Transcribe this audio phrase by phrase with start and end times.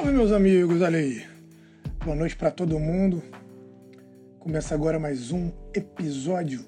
[0.00, 1.26] Salve, meus amigos, olha aí.
[2.02, 3.22] Boa noite para todo mundo.
[4.38, 6.64] Começa agora mais um episódio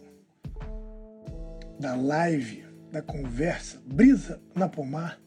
[1.81, 5.19] da live, da conversa Brisa na Pomar.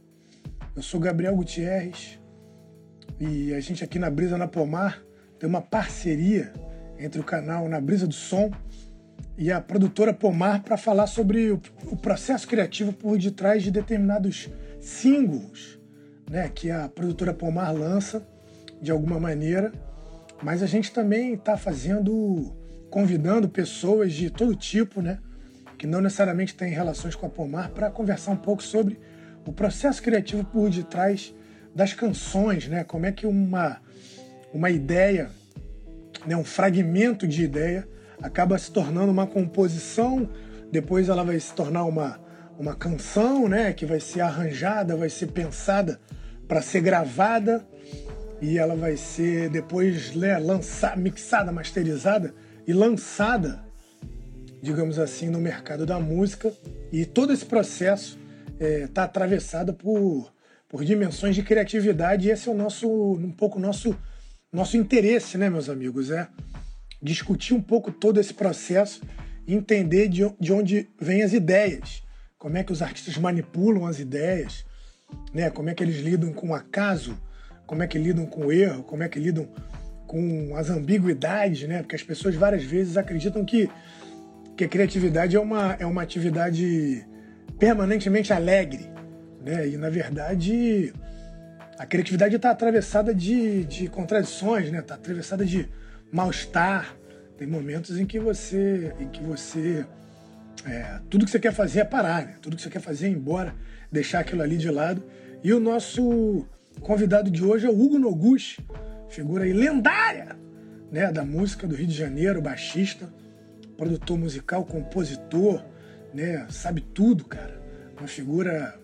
[0.75, 2.19] Eu sou Gabriel Gutierrez
[3.19, 5.01] e a gente aqui na Brisa na Pomar
[5.39, 6.53] tem uma parceria
[6.99, 8.51] entre o canal Na Brisa do Som
[9.35, 11.59] e a produtora Pomar para falar sobre o,
[11.97, 14.47] processo criativo por detrás de determinados
[14.79, 15.74] singles
[16.29, 18.25] né, que a produtora Pomar lança
[18.81, 19.71] de alguma maneira,
[20.41, 22.55] mas a gente também está fazendo,
[22.89, 25.19] convidando pessoas de todo tipo, né,
[25.77, 28.99] que não necessariamente têm relações com a Pomar, para conversar um pouco sobre
[29.45, 31.33] o processo criativo por detrás
[31.73, 33.81] das canções, né, como é que uma,
[34.53, 35.29] uma ideia,
[36.25, 37.87] né, um fragmento de ideia
[38.21, 40.29] acaba se tornando uma composição,
[40.71, 42.19] depois ela vai se tornar uma,
[42.57, 45.99] uma canção, né, que vai ser arranjada, vai ser pensada
[46.47, 47.65] para ser gravada
[48.41, 52.33] e ela vai ser depois né, lançada, mixada, masterizada
[52.67, 53.63] e lançada,
[54.61, 56.53] digamos assim, no mercado da música.
[56.91, 58.19] E todo esse processo
[58.59, 60.31] está é, tá atravessado por,
[60.67, 62.27] por dimensões de criatividade.
[62.27, 63.95] E esse é o nosso, um pouco nosso
[64.55, 66.29] nosso interesse, né, meus amigos, é
[67.01, 69.01] discutir um pouco todo esse processo
[69.45, 72.01] e entender de, de onde vêm as ideias,
[72.37, 74.65] como é que os artistas manipulam as ideias,
[75.33, 75.49] né?
[75.49, 77.17] Como é que eles lidam com o acaso,
[77.65, 79.47] como é que lidam com o erro, como é que lidam
[80.07, 81.79] com as ambiguidades, né?
[81.81, 83.69] Porque as pessoas várias vezes acreditam que,
[84.55, 87.05] que a criatividade é uma, é uma atividade
[87.59, 88.89] permanentemente alegre,
[89.43, 89.67] né?
[89.67, 90.93] E na verdade
[91.77, 94.79] a criatividade está atravessada de, de contradições, né?
[94.79, 95.67] Está atravessada de
[96.11, 96.95] mal-estar.
[97.37, 99.85] Tem momentos em que você, em que você,
[100.65, 102.35] é, tudo que você quer fazer é parar, né?
[102.41, 103.53] Tudo que você quer fazer é ir embora
[103.91, 105.03] deixar aquilo ali de lado.
[105.43, 106.45] E o nosso
[106.81, 108.59] convidado de hoje é o Hugo Noguchi,
[109.09, 110.35] figura aí lendária
[110.91, 113.09] né, da música do Rio de Janeiro, baixista,
[113.77, 115.63] produtor musical, compositor,
[116.13, 117.61] né, sabe tudo, cara.
[117.97, 118.79] Uma figura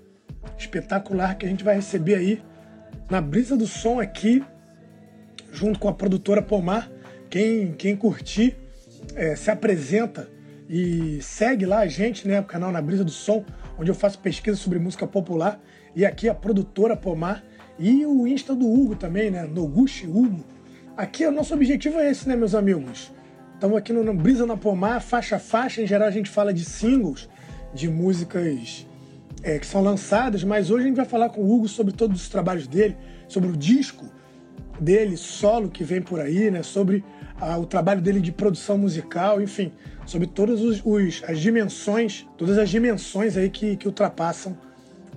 [0.58, 2.44] espetacular que a gente vai receber aí
[3.10, 4.44] na brisa do som aqui,
[5.52, 6.90] junto com a produtora Pomar.
[7.30, 8.58] Quem, quem curtir,
[9.16, 10.28] é, se apresenta
[10.74, 12.40] e segue lá a gente, né?
[12.40, 13.44] O canal Na Brisa do Som,
[13.78, 15.60] onde eu faço pesquisa sobre música popular.
[15.94, 17.44] E aqui a produtora Pomar
[17.78, 19.44] e o Insta do Hugo também, né?
[19.44, 20.46] Noguchi Hugo.
[20.96, 23.12] Aqui o nosso objetivo é esse, né, meus amigos?
[23.54, 25.82] Estamos aqui no Brisa na Pomar, faixa a faixa.
[25.82, 27.28] Em geral a gente fala de singles,
[27.74, 28.88] de músicas
[29.44, 32.22] é, que são lançadas, mas hoje a gente vai falar com o Hugo sobre todos
[32.22, 32.96] os trabalhos dele,
[33.28, 34.06] sobre o disco
[34.80, 36.64] dele, solo que vem por aí, né?
[36.64, 37.04] Sobre
[37.42, 39.72] ah, o trabalho dele de produção musical, enfim,
[40.12, 44.58] sobre todas os, os, as dimensões, todas as dimensões aí que, que ultrapassam,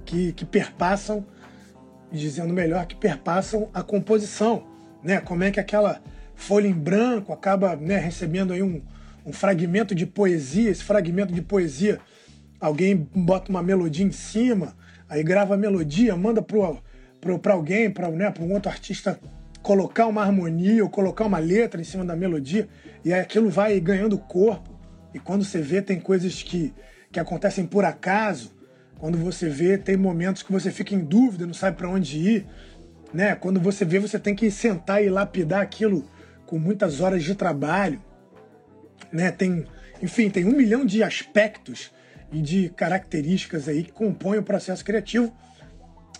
[0.04, 1.26] que, que perpassam,
[2.12, 4.64] dizendo melhor, que perpassam a composição,
[5.02, 5.20] né?
[5.20, 6.00] Como é que aquela
[6.36, 8.80] folha em branco acaba né, recebendo aí um,
[9.26, 11.98] um fragmento de poesia, esse fragmento de poesia,
[12.60, 14.76] alguém bota uma melodia em cima,
[15.08, 19.18] aí grava a melodia, manda para alguém, para né, um outro artista
[19.60, 22.68] colocar uma harmonia ou colocar uma letra em cima da melodia
[23.04, 24.73] e aí aquilo vai ganhando corpo.
[25.14, 26.74] E quando você vê, tem coisas que,
[27.12, 28.52] que acontecem por acaso.
[28.98, 32.46] Quando você vê, tem momentos que você fica em dúvida, não sabe para onde ir.
[33.12, 33.36] Né?
[33.36, 36.04] Quando você vê, você tem que sentar e lapidar aquilo
[36.46, 38.02] com muitas horas de trabalho.
[39.12, 39.30] Né?
[39.30, 39.64] Tem,
[40.02, 41.92] enfim, tem um milhão de aspectos
[42.32, 45.32] e de características aí que compõem o processo criativo.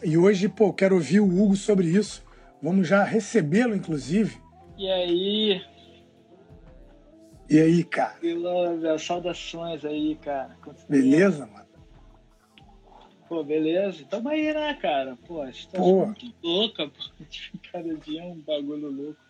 [0.05, 2.23] E hoje, pô, quero ouvir o Hugo sobre isso.
[2.63, 4.37] Vamos já recebê-lo, inclusive.
[4.79, 5.74] E aí?
[7.49, 8.17] E aí, cara?
[8.21, 10.57] Beleza, saudações aí, cara.
[10.89, 11.65] Beleza, mano?
[13.29, 14.05] Pô, beleza.
[14.09, 15.17] Tamo aí, né, cara?
[15.27, 17.25] Pô, a situação tá muito louca, pô.
[17.73, 19.21] Cada dia é um bagulho louco.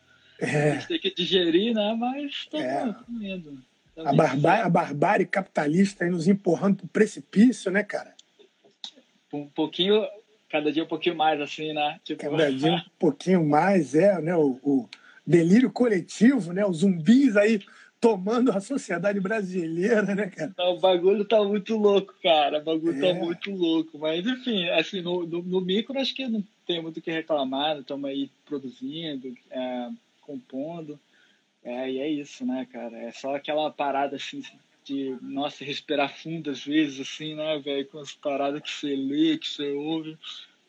[0.40, 0.70] É.
[0.70, 1.94] A gente tem que digerir, né?
[1.98, 2.94] Mas tamo, é.
[3.34, 3.62] indo.
[3.96, 8.14] a, barbárie, a barbárie capitalista aí nos empurrando pro precipício, né, cara?
[9.32, 10.04] Um pouquinho
[10.54, 11.98] cada dia um pouquinho mais, assim, né?
[12.04, 12.22] Tipo...
[12.22, 14.36] Cada dia um pouquinho mais, é, né?
[14.36, 14.88] O, o,
[15.26, 16.64] delírio coletivo, né?
[16.64, 17.60] Os zumbis aí
[18.04, 20.54] tomando a sociedade brasileira, né, cara?
[20.58, 22.58] Não, o bagulho tá muito louco, cara.
[22.58, 23.14] O bagulho tá é.
[23.14, 23.98] tá muito louco.
[23.98, 27.78] Mas, enfim, assim, no, no, no, micro acho que não tem muito o que reclamar.
[27.78, 29.88] Estamos aí produzindo, é,
[30.20, 31.00] compondo.
[31.64, 32.94] É, e é isso, né, cara?
[32.98, 34.42] É só aquela parada, assim,
[34.84, 37.86] de, nossa, respirar fundo às vezes, assim, né, velho?
[37.86, 40.18] Com as paradas que você lê, que você ouve.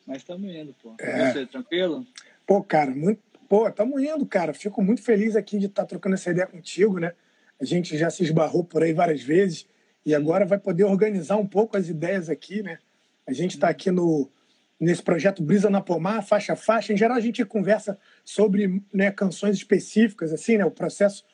[0.06, 0.94] Mas estamos indo, pô.
[0.98, 1.32] É.
[1.32, 2.06] Você, tranquilo?
[2.46, 3.20] Pô, cara, muito.
[3.46, 4.54] Pô, estamos indo, cara.
[4.54, 7.12] Fico muito feliz aqui de estar tá trocando essa ideia contigo, né?
[7.60, 9.66] A gente já se esbarrou por aí várias vezes
[10.04, 12.78] e agora vai poder organizar um pouco as ideias aqui, né?
[13.26, 14.30] A gente está aqui no,
[14.78, 16.92] nesse projeto Brisa na Pomar, faixa a faixa.
[16.92, 21.24] Em geral, a gente conversa sobre né, canções específicas, assim, né, o processo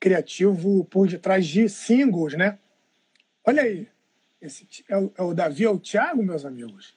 [0.00, 2.58] criativo por detrás de singles, né?
[3.44, 3.88] Olha aí,
[4.40, 6.96] esse é o, é o Davi ou é o Thiago, meus amigos?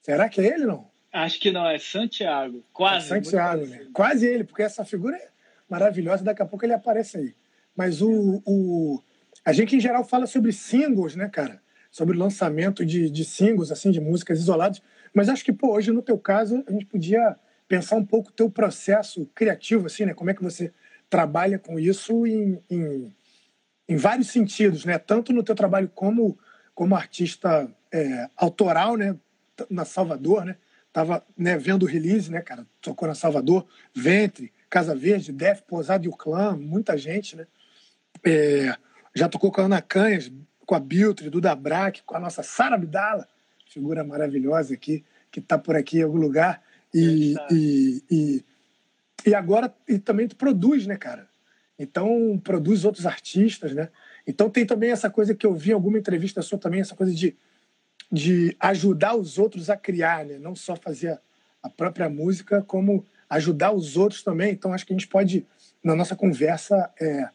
[0.00, 0.88] Será que é ele não?
[1.12, 2.64] Acho que não, é Santiago.
[2.72, 3.06] Quase.
[3.06, 3.86] É Santiago, né?
[3.92, 5.28] Quase ele, porque essa figura é
[5.68, 7.34] maravilhosa, daqui a pouco ele aparece aí.
[7.78, 9.00] Mas o, o,
[9.44, 11.62] a gente, em geral, fala sobre singles, né, cara?
[11.92, 14.82] Sobre o lançamento de, de singles, assim, de músicas isoladas.
[15.14, 17.36] Mas acho que, pô, hoje, no teu caso, a gente podia
[17.68, 20.12] pensar um pouco o teu processo criativo, assim, né?
[20.12, 20.72] Como é que você
[21.08, 23.14] trabalha com isso em, em,
[23.88, 24.98] em vários sentidos, né?
[24.98, 26.36] Tanto no teu trabalho como,
[26.74, 29.16] como artista é, autoral, né?
[29.70, 30.56] Na Salvador, né?
[30.92, 32.66] Tava né, vendo o release, né, cara?
[32.80, 33.64] Tocou na Salvador,
[33.94, 37.46] Ventre, Casa Verde, Def, Posado e o Clã, muita gente, né?
[38.28, 38.76] É,
[39.14, 40.30] já tocou com a Ana Canhas,
[40.66, 43.26] com a Biltre, Duda Braque, com a nossa Sara Abdala,
[43.66, 46.62] figura maravilhosa aqui, que está por aqui em algum lugar.
[46.92, 48.44] E, e, e,
[49.24, 51.26] e, agora e também tu produz, né, cara?
[51.78, 53.88] Então, produz outros artistas, né?
[54.26, 57.14] Então tem também essa coisa que eu vi em alguma entrevista sua também, essa coisa
[57.14, 57.34] de,
[58.12, 60.38] de ajudar os outros a criar, né?
[60.38, 61.18] Não só fazer
[61.62, 64.52] a própria música, como ajudar os outros também.
[64.52, 65.46] Então, acho que a gente pode,
[65.82, 67.28] na nossa conversa, é,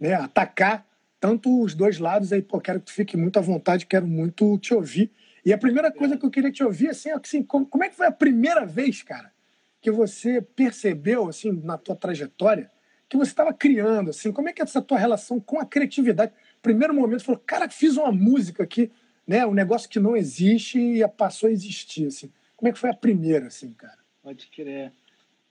[0.00, 0.86] né, atacar
[1.20, 2.40] tanto os dois lados aí.
[2.40, 5.12] Pô, quero que tu fique muito à vontade, quero muito te ouvir.
[5.44, 7.88] E a primeira coisa que eu queria te ouvir, assim, é assim como, como é
[7.88, 9.32] que foi a primeira vez, cara,
[9.80, 12.70] que você percebeu, assim, na tua trajetória,
[13.08, 16.32] que você estava criando, assim, como é que é essa tua relação com a criatividade?
[16.62, 18.90] Primeiro momento, falou, cara, fiz uma música aqui,
[19.26, 22.30] né, um negócio que não existe e passou a existir, assim.
[22.56, 23.98] Como é que foi a primeira, assim, cara?
[24.22, 24.92] Pode crer.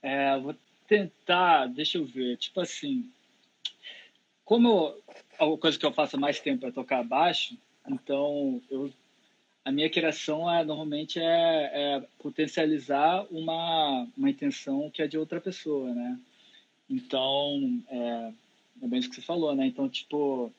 [0.00, 0.54] É, vou
[0.86, 3.10] tentar, deixa eu ver, tipo assim,
[4.50, 4.92] como
[5.38, 7.56] a coisa que eu faço mais tempo é tocar baixo,
[7.88, 8.92] então eu,
[9.64, 15.40] a minha criação é normalmente é, é, potencializar uma, uma intenção que é de outra
[15.40, 16.18] pessoa, né?
[16.90, 18.32] Então, é,
[18.82, 19.66] é bem isso que você falou, né?
[19.66, 20.52] Então, tipo,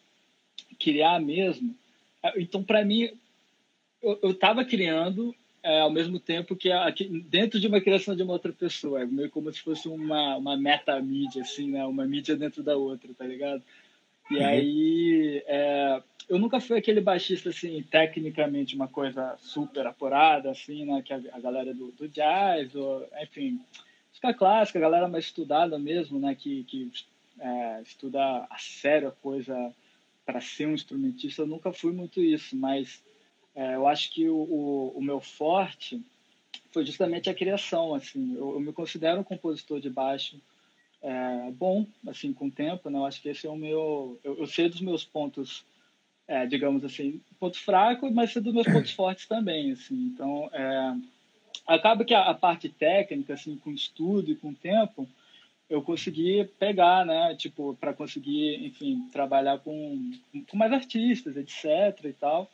[0.79, 1.75] criar mesmo.
[2.23, 3.09] É, então, para mim,
[4.01, 8.33] eu estava criando é, ao mesmo tempo que aqui, dentro de uma criação de uma
[8.33, 9.01] outra pessoa.
[9.01, 11.85] É meio como se fosse uma, uma meta-mídia, assim, né?
[11.85, 13.61] Uma mídia dentro da outra, tá ligado?
[14.31, 14.45] E uhum.
[14.45, 21.01] aí, é, eu nunca fui aquele baixista, assim, tecnicamente uma coisa super apurada, assim, né?
[21.01, 23.59] Que a, a galera do, do, jazz, ou, enfim,
[24.09, 26.33] música clássica, a galera mais estudada mesmo, né?
[26.33, 26.89] Que, que
[27.41, 29.53] é, estuda a sério a coisa
[30.25, 31.41] para ser um instrumentista.
[31.41, 33.03] Eu nunca fui muito isso, mas
[33.53, 36.01] é, eu acho que o, o, o, meu forte
[36.71, 37.93] foi justamente a criação.
[37.93, 40.39] Assim, eu, eu me considero um compositor de baixo
[41.01, 42.89] é, bom, assim, com o tempo.
[42.89, 42.99] Né?
[42.99, 44.19] Eu acho que esse é o meu.
[44.23, 45.65] Eu, eu sei dos meus pontos,
[46.27, 49.71] é, digamos assim, ponto fraco, mas sei dos meus pontos fortes também.
[49.71, 49.95] Assim.
[49.95, 50.95] Então, é,
[51.67, 55.07] acaba que a, a, parte técnica, assim, com estudo e com tempo,
[55.69, 57.35] eu consegui pegar, né?
[57.35, 60.11] Tipo, para conseguir, enfim, trabalhar com,
[60.49, 62.05] com mais artistas, etc.
[62.05, 62.49] e tal.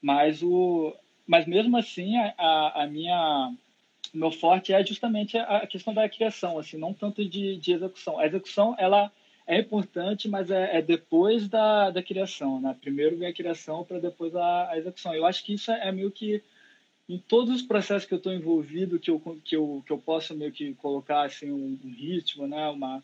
[0.00, 0.94] Mas, o,
[1.26, 3.52] mas mesmo assim, a, a minha
[4.12, 8.18] meu forte é justamente a questão da criação, assim, não tanto de, de execução.
[8.18, 9.10] A execução, ela
[9.46, 12.76] é importante, mas é, é depois da, da criação, né?
[12.80, 15.14] Primeiro vem a criação para depois a, a, execução.
[15.14, 16.42] Eu acho que isso é meio que
[17.08, 20.34] em todos os processos que eu estou envolvido, que eu, que, eu, que eu posso
[20.34, 22.68] meio que colocar assim, um, um ritmo, né?
[22.68, 23.02] uma,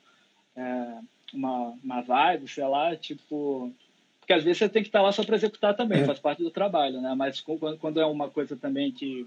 [0.55, 0.99] é,
[1.33, 3.73] uma, uma vibe, sei lá, tipo
[4.25, 6.05] porque às vezes você tem que estar lá só para executar também, é.
[6.07, 7.15] faz parte do trabalho, né?
[7.15, 9.27] Mas quando, quando é uma coisa também que,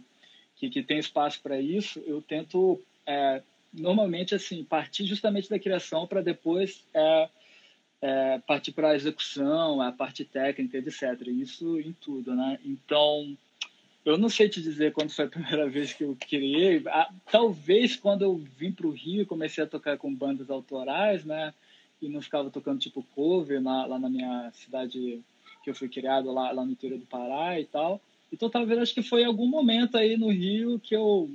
[0.58, 3.42] que, que tem espaço para isso, eu tento é,
[3.74, 7.30] normalmente assim partir justamente da criação para depois é,
[8.02, 11.28] é, partir para a execução, a parte técnica, etc.
[11.28, 12.60] Isso em tudo, né?
[12.66, 13.38] Então
[14.04, 16.84] eu não sei te dizer quando foi a primeira vez que eu criei.
[17.32, 21.54] Talvez quando eu vim para o Rio e comecei a tocar com bandas autorais, né?
[22.02, 25.22] e não ficava tocando tipo cover lá, lá na minha cidade
[25.64, 28.00] que eu fui criado lá, lá no interior do Pará e tal.
[28.31, 31.29] Então talvez acho que foi algum momento aí no Rio que eu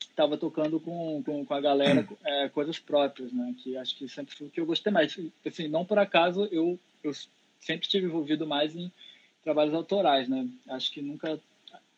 [0.00, 3.54] estava tocando com, com, com, a galera é, coisas próprias, né?
[3.62, 5.18] Que acho que sempre foi o que eu gostei mais.
[5.46, 7.12] Assim, não por acaso eu, eu
[7.60, 8.90] sempre estive envolvido mais em
[9.42, 10.46] trabalhos autorais, né?
[10.68, 11.40] Acho que nunca,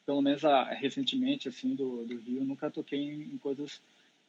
[0.07, 3.81] pelo menos a, recentemente assim do, do Rio, nunca toquei em, em coisas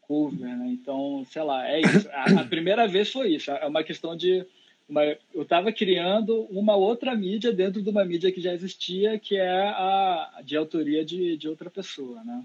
[0.01, 0.67] cover, né?
[0.69, 2.09] Então, sei lá, é isso.
[2.11, 3.51] A, a primeira vez foi isso.
[3.51, 4.45] É uma questão de
[4.87, 9.35] uma, eu estava criando uma outra mídia dentro de uma mídia que já existia, que
[9.37, 12.43] é a de autoria de, de outra pessoa, né?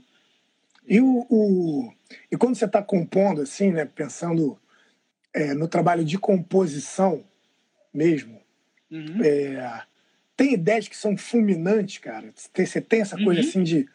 [0.88, 1.92] E, o, o
[2.32, 4.58] e quando você está compondo, assim, né, pensando
[5.32, 7.22] é, no trabalho de composição
[7.92, 8.40] mesmo,
[8.90, 9.22] uhum.
[9.22, 9.82] é,
[10.36, 12.32] tem ideias que são fulminantes, cara?
[12.34, 13.48] Você tem essa coisa uhum.
[13.48, 13.88] assim de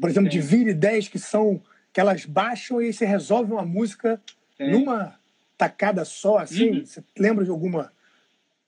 [0.00, 0.38] por exemplo, Sim.
[0.38, 4.20] de vir ideias que são que elas baixam e você resolve uma música
[4.56, 4.70] Sim.
[4.70, 5.19] numa
[5.60, 6.70] tacada só, assim?
[6.70, 6.86] Uhum.
[6.86, 7.92] Você lembra de alguma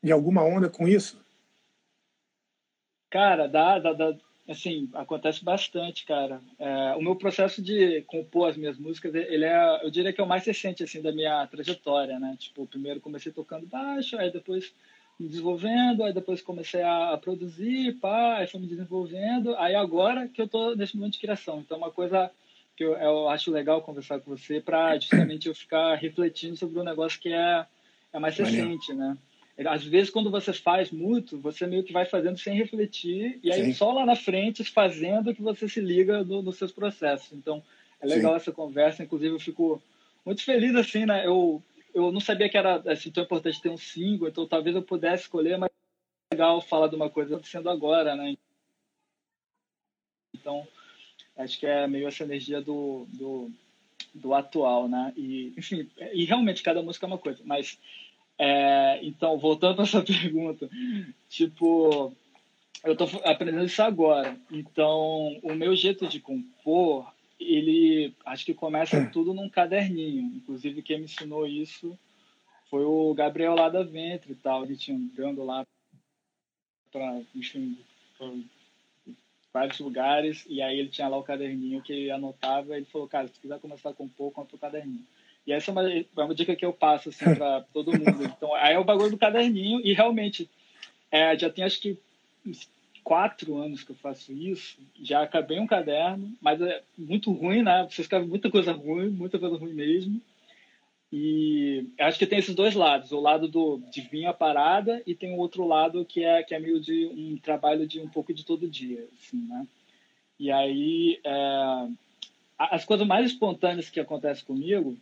[0.03, 1.19] de alguma onda com isso?
[3.09, 4.15] Cara, dá, dá, dá
[4.49, 6.41] assim, acontece bastante, cara.
[6.59, 10.25] É, o meu processo de compor as minhas músicas, ele é, eu diria que é
[10.25, 12.37] o mais recente, assim, da minha trajetória, né?
[12.39, 14.75] Tipo, primeiro comecei tocando baixo, aí depois
[15.19, 20.43] me desenvolvendo, aí depois comecei a, produzir, pá, aí fui me desenvolvendo, aí agora que
[20.43, 21.61] eu tô nesse momento de criação.
[21.61, 22.31] Então, uma coisa
[22.83, 26.85] que eu, eu acho legal conversar com você para justamente eu ficar refletindo sobre um
[26.85, 27.65] negócio que é,
[28.13, 29.17] é mais recente, né?
[29.67, 33.67] Às vezes, quando você faz muito, você meio que vai fazendo sem refletir, e aí
[33.67, 33.73] Sim.
[33.75, 37.33] só lá na frente, fazendo, que você se liga no, nos seus processos.
[37.33, 37.63] Então,
[38.01, 38.37] é legal Sim.
[38.37, 39.05] essa conversa.
[39.05, 39.81] Inclusive, eu fico
[40.25, 41.25] muito feliz, assim, né?
[41.25, 41.63] Eu,
[41.95, 45.25] eu não sabia que era assim, tão importante ter um single, então talvez eu pudesse
[45.25, 45.71] escolher, mas
[46.31, 48.35] é legal falar de uma coisa acontecendo agora, né?
[50.35, 50.67] Então,
[51.37, 53.51] acho que é meio essa energia do, do,
[54.15, 55.13] do atual, né?
[55.17, 57.79] E, enfim, e realmente cada música é uma coisa, mas
[58.39, 60.69] é, então, voltando para essa pergunta,
[61.29, 62.13] tipo,
[62.85, 64.37] eu estou aprendendo isso agora.
[64.51, 69.11] Então, o meu jeito de compor, ele acho que começa hum.
[69.11, 70.33] tudo num caderninho.
[70.37, 71.97] Inclusive, quem me ensinou isso
[72.69, 74.65] foi o Gabriel lá da Ventre e tal.
[74.65, 75.65] Ele tinha andando lá
[76.91, 77.79] para, enfim,
[79.53, 80.45] vários lugares.
[80.49, 82.75] E aí ele tinha lá o caderninho que ele anotava.
[82.75, 85.07] E ele falou, cara, se quiser começar a compor, compra o caderninho.
[85.47, 88.25] E essa é uma, é uma dica que eu passo assim, para todo mundo.
[88.25, 90.49] Então, aí é o bagulho do caderninho e realmente
[91.11, 91.99] é, já tem acho que
[93.03, 94.79] quatro anos que eu faço isso.
[95.03, 97.87] Já acabei um caderno, mas é muito ruim, né?
[97.91, 100.21] Você escreve muita coisa ruim, muita coisa ruim mesmo.
[101.13, 105.15] E acho que tem esses dois lados, o lado do de vir a parada e
[105.15, 108.33] tem o outro lado que é que é meio de um trabalho de um pouco
[108.33, 109.67] de todo dia, assim, né?
[110.41, 111.89] E aí é,
[112.59, 114.97] as coisas mais espontâneas que acontecem comigo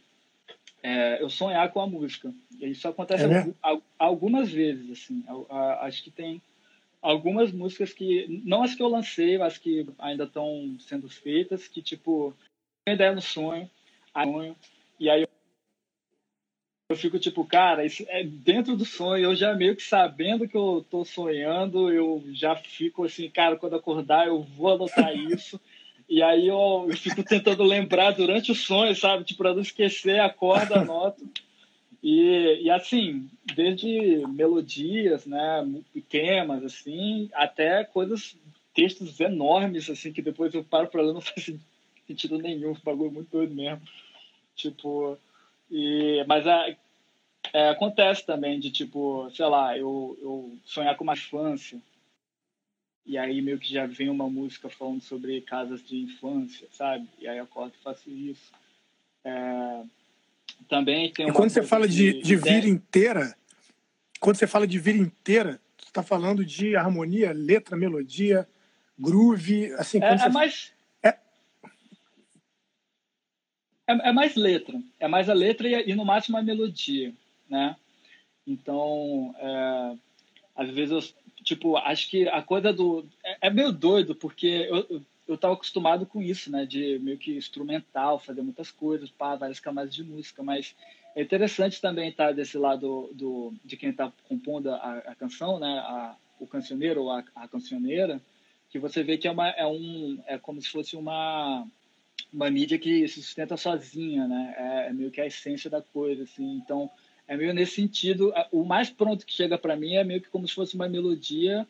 [0.83, 2.33] é, eu sonhar com a música.
[2.59, 5.25] E isso acontece é algumas vezes, assim.
[5.81, 6.41] acho que tem
[7.01, 11.83] algumas músicas que, não as que eu lancei, mas que ainda estão sendo feitas, que,
[11.83, 12.35] tipo,
[12.85, 13.71] tem ideia no sonho,
[14.25, 14.57] sonho,
[14.99, 15.27] e aí
[16.91, 20.57] eu fico tipo, cara, isso é dentro do sonho, eu já meio que sabendo que
[20.57, 25.61] eu tô sonhando, eu já fico assim, cara, quando acordar eu vou anotar isso.
[26.09, 29.23] E aí eu, eu fico tentando lembrar durante o sonho, sabe?
[29.23, 31.25] Tipo, para não esquecer, acorda, anoto.
[32.03, 35.65] E, e assim, desde melodias, né,
[36.09, 38.37] temas, assim, até coisas,
[38.75, 41.53] textos enormes, assim, que depois eu paro para ler não faz
[42.09, 43.83] sentido nenhum, um bagulho muito doido mesmo.
[44.57, 45.17] Tipo,
[45.71, 46.67] e, mas a,
[47.53, 51.81] é, acontece também de, tipo, sei lá, eu, eu sonhar com uma infância,
[53.07, 57.09] e aí meio que já vem uma música falando sobre casas de infância, sabe?
[57.19, 58.53] E aí eu acordo e faço isso.
[59.25, 59.83] É...
[60.69, 63.35] Também tem E quando você fala de, de, de vida inteira,
[64.21, 68.47] quando você fala de vida inteira, você está falando de harmonia, letra, melodia,
[68.99, 70.03] groove, assim...
[70.03, 70.27] É, você...
[70.27, 70.73] é mais...
[73.91, 74.09] É...
[74.09, 74.13] é...
[74.13, 74.81] Mais letra.
[74.99, 77.13] É mais a letra e, e no máximo a melodia,
[77.49, 77.77] né?
[78.47, 79.97] Então, é...
[80.57, 83.07] às vezes eu tipo, acho que a coisa do.
[83.25, 86.67] É, é meio doido, porque eu, eu tava acostumado com isso, né?
[86.67, 90.75] De meio que instrumental, fazer muitas coisas, pá, várias camadas de música, mas
[91.15, 95.59] é interessante também estar tá desse lado do, de quem está compondo a, a, canção,
[95.59, 95.79] né?
[95.79, 98.21] A, o cancioneiro ou a, a cancioneira,
[98.71, 101.67] que você vê que é, uma, é, um, é como se fosse uma,
[102.33, 104.55] uma mídia que se sustenta sozinha, né?
[104.57, 106.57] É, é meio que a essência da coisa, assim.
[106.57, 106.91] Então,
[107.27, 108.33] é meio nesse sentido.
[108.51, 111.67] O mais pronto que chega para mim é meio que como se fosse uma melodia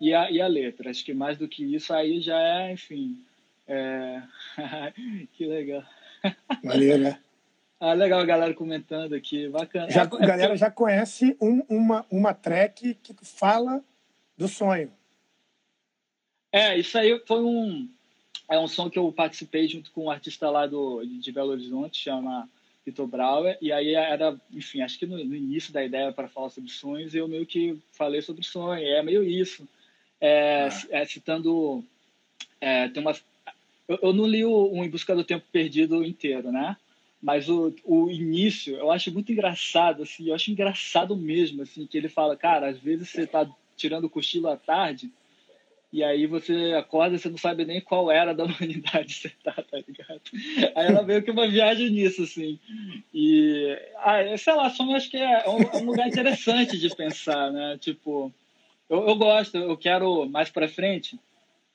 [0.00, 0.90] e a, e a letra.
[0.90, 3.22] Acho que mais do que isso aí já é, enfim.
[3.66, 4.22] É...
[5.32, 5.84] que legal.
[6.62, 7.18] Valeu, né?
[7.82, 9.90] Ah, legal a galera comentando aqui, bacana.
[9.90, 13.82] Já, é, a galera já conhece um, uma, uma track que fala
[14.36, 14.92] do sonho.
[16.52, 17.88] É, isso aí foi um,
[18.48, 22.02] é um som que eu participei junto com um artista lá do, de Belo Horizonte,
[22.02, 22.48] chama
[22.84, 26.50] Vitor Brauer, e aí era, enfim, acho que no, no início da ideia para falar
[26.50, 29.68] sobre sonhos, eu meio que falei sobre sonho, é meio isso.
[30.20, 30.86] É, ah.
[30.90, 31.84] é, citando,
[32.60, 33.14] é, tem uma,
[33.88, 36.76] eu, eu, não li o Um Em Busca do Tempo Perdido inteiro, né?
[37.22, 41.98] Mas o, o início, eu acho muito engraçado, assim, eu acho engraçado mesmo, assim, que
[41.98, 45.10] ele fala, cara, às vezes você tá tirando o cochilo à tarde,
[45.92, 49.52] e aí você acorda e você não sabe nem qual era da humanidade você tá,
[49.52, 50.20] tá ligado?
[50.76, 52.58] Aí ela veio que uma viagem nisso, assim.
[53.12, 57.50] E, ah, sei lá, só acho que é um, é um, lugar interessante de pensar,
[57.50, 57.76] né?
[57.80, 58.32] Tipo,
[58.88, 61.18] eu, eu gosto, eu quero mais para frente,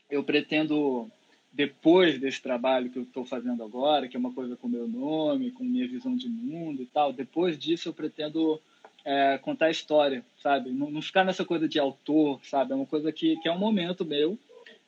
[0.10, 1.12] eu pretendo
[1.52, 5.52] depois desse trabalho que eu estou fazendo agora, que é uma coisa com meu nome,
[5.52, 8.62] com minha visão de mundo e tal, depois disso eu pretendo
[9.06, 10.72] é, contar história, sabe?
[10.72, 12.74] Não, não, ficar nessa coisa de autor, sabe?
[12.74, 14.38] É uma coisa que, que é um momento meu,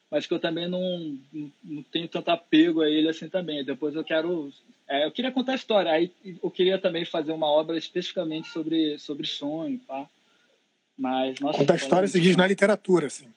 [0.10, 1.18] mas que eu também não,
[1.64, 3.64] não, tenho tanto apego a ele assim também.
[3.64, 4.52] Depois eu quero...
[4.90, 9.28] É, eu queria contar história, aí eu queria também fazer uma obra especificamente sobre, sobre
[9.28, 10.10] sonho, tá?
[10.98, 13.28] Mas, nossa, Contar história se diz na literatura, assim.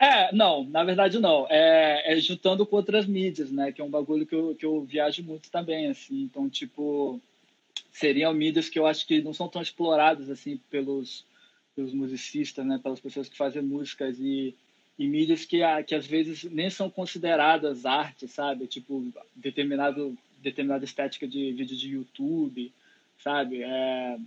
[0.00, 1.46] É, não, na verdade não.
[1.48, 3.70] É, é, juntando com outras mídias, né?
[3.70, 6.22] Que é um bagulho que eu, que eu viajo muito também, assim.
[6.22, 7.20] Então, tipo,
[7.92, 11.24] seriam mídias que eu acho que não são tão exploradas, assim, pelos,
[11.76, 12.80] pelos musicistas, né?
[12.82, 14.54] Pelas pessoas que fazem músicas e,
[14.98, 18.66] e mídias que, que às vezes nem são consideradas arte, sabe?
[18.66, 22.72] Tipo, determinado, determinada estética de vídeo de YouTube,
[23.18, 23.62] sabe?
[23.62, 24.18] É,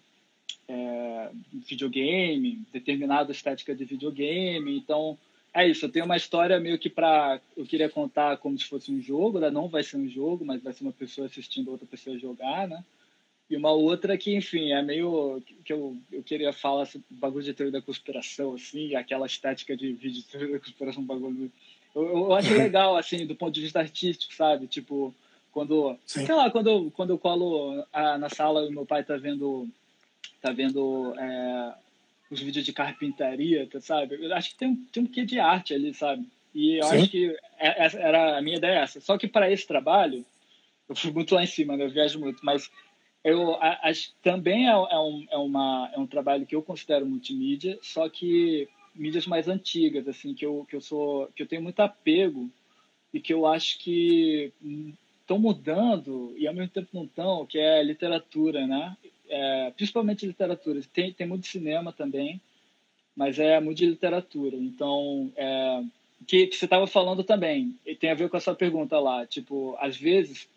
[0.67, 1.29] é,
[1.67, 4.77] videogame, determinada estética de videogame.
[4.77, 5.17] Então,
[5.51, 5.85] é isso.
[5.85, 7.39] Eu tenho uma história meio que para.
[7.57, 9.49] Eu queria contar como se fosse um jogo, né?
[9.49, 12.83] não vai ser um jogo, mas vai ser uma pessoa assistindo outra pessoa jogar, né?
[13.49, 17.53] E uma outra que, enfim, é meio que eu, eu queria falar sobre bagulho de
[17.53, 21.51] teoria da conspiração, assim, aquela estética de vídeo de teoria da conspiração, bagulho.
[21.93, 24.65] Eu, eu acho legal, assim, do ponto de vista artístico, sabe?
[24.65, 25.13] Tipo,
[25.51, 25.97] quando.
[26.05, 26.25] Sim.
[26.25, 29.69] Sei lá, quando, quando eu colo a, na sala e meu pai tá vendo
[30.41, 31.73] tá vendo é,
[32.29, 34.15] os vídeos de carpintaria, tá, sabe?
[34.23, 36.27] Eu acho que tem, tem um quê de arte ali, sabe?
[36.53, 36.97] E eu Sim.
[36.97, 38.99] acho que é, essa era a minha ideia é essa.
[39.01, 40.23] Só que para esse trabalho,
[40.87, 41.85] eu fui muito lá em cima, né?
[41.85, 42.69] eu viajo muito, mas
[43.25, 47.77] eu acho também é, é, um, é, uma, é um trabalho que eu considero multimídia,
[47.81, 51.81] só que mídias mais antigas, assim, que eu, que eu sou, que eu tenho muito
[51.81, 52.49] apego
[53.13, 54.53] e que eu acho que
[55.19, 58.95] estão mudando e ao mesmo tempo não estão, que é literatura, né?
[59.29, 60.81] é, principalmente literatura.
[60.93, 62.41] Tem, tem muito cinema também,
[63.15, 64.55] mas é muito de literatura.
[64.55, 65.83] Então, é,
[66.27, 69.25] que, que você estava falando também, e tem a ver com a sua pergunta lá.
[69.25, 70.47] Tipo, às vezes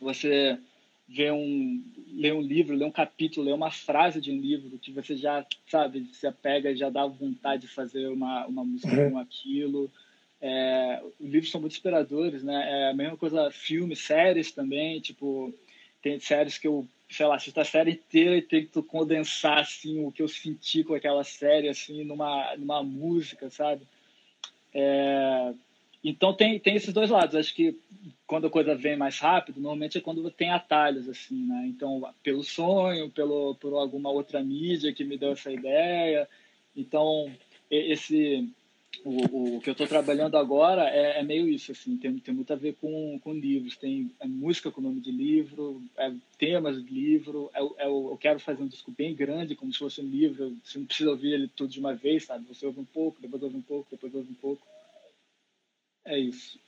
[0.00, 0.58] você
[1.08, 4.90] vê um, lê um livro, lê um capítulo, lê uma frase de um livro que
[4.90, 9.12] você já, sabe, se apega e já dá vontade de fazer uma, uma música uhum.
[9.12, 9.90] com aquilo.
[10.40, 12.86] É, os livros são muito inspiradores, né?
[12.86, 15.54] É a mesma coisa, filmes, séries também, tipo,
[16.02, 20.10] tem séries que eu sei lá, assistir a série inteira e tento condensar, assim, o
[20.10, 23.86] que eu senti com aquela série, assim, numa, numa música, sabe?
[24.74, 25.54] É...
[26.08, 27.34] Então tem, tem esses dois lados.
[27.34, 27.76] Acho que
[28.26, 31.64] quando a coisa vem mais rápido, normalmente é quando tem atalhos, assim, né?
[31.66, 36.28] Então, pelo sonho, pelo, por alguma outra mídia que me deu essa ideia.
[36.76, 37.28] Então,
[37.68, 38.48] esse
[39.04, 42.52] o, o que eu estou trabalhando agora é, é, meio isso, assim, tem, tem muito
[42.52, 46.92] a ver com, com livros, tem é música com nome de livro, é temas de
[46.92, 50.56] livro, é, é, eu quero fazer um disco bem grande, como se fosse um livro,
[50.64, 52.46] você não precisa ouvir ele tudo de uma vez, sabe?
[52.46, 54.66] Você ouve um pouco, depois ouve um pouco, depois ouve um pouco.
[56.06, 56.58] É isso.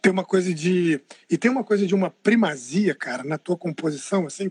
[0.00, 1.00] Tem uma coisa de.
[1.28, 4.50] E tem uma coisa de uma primazia, cara, na tua composição, assim,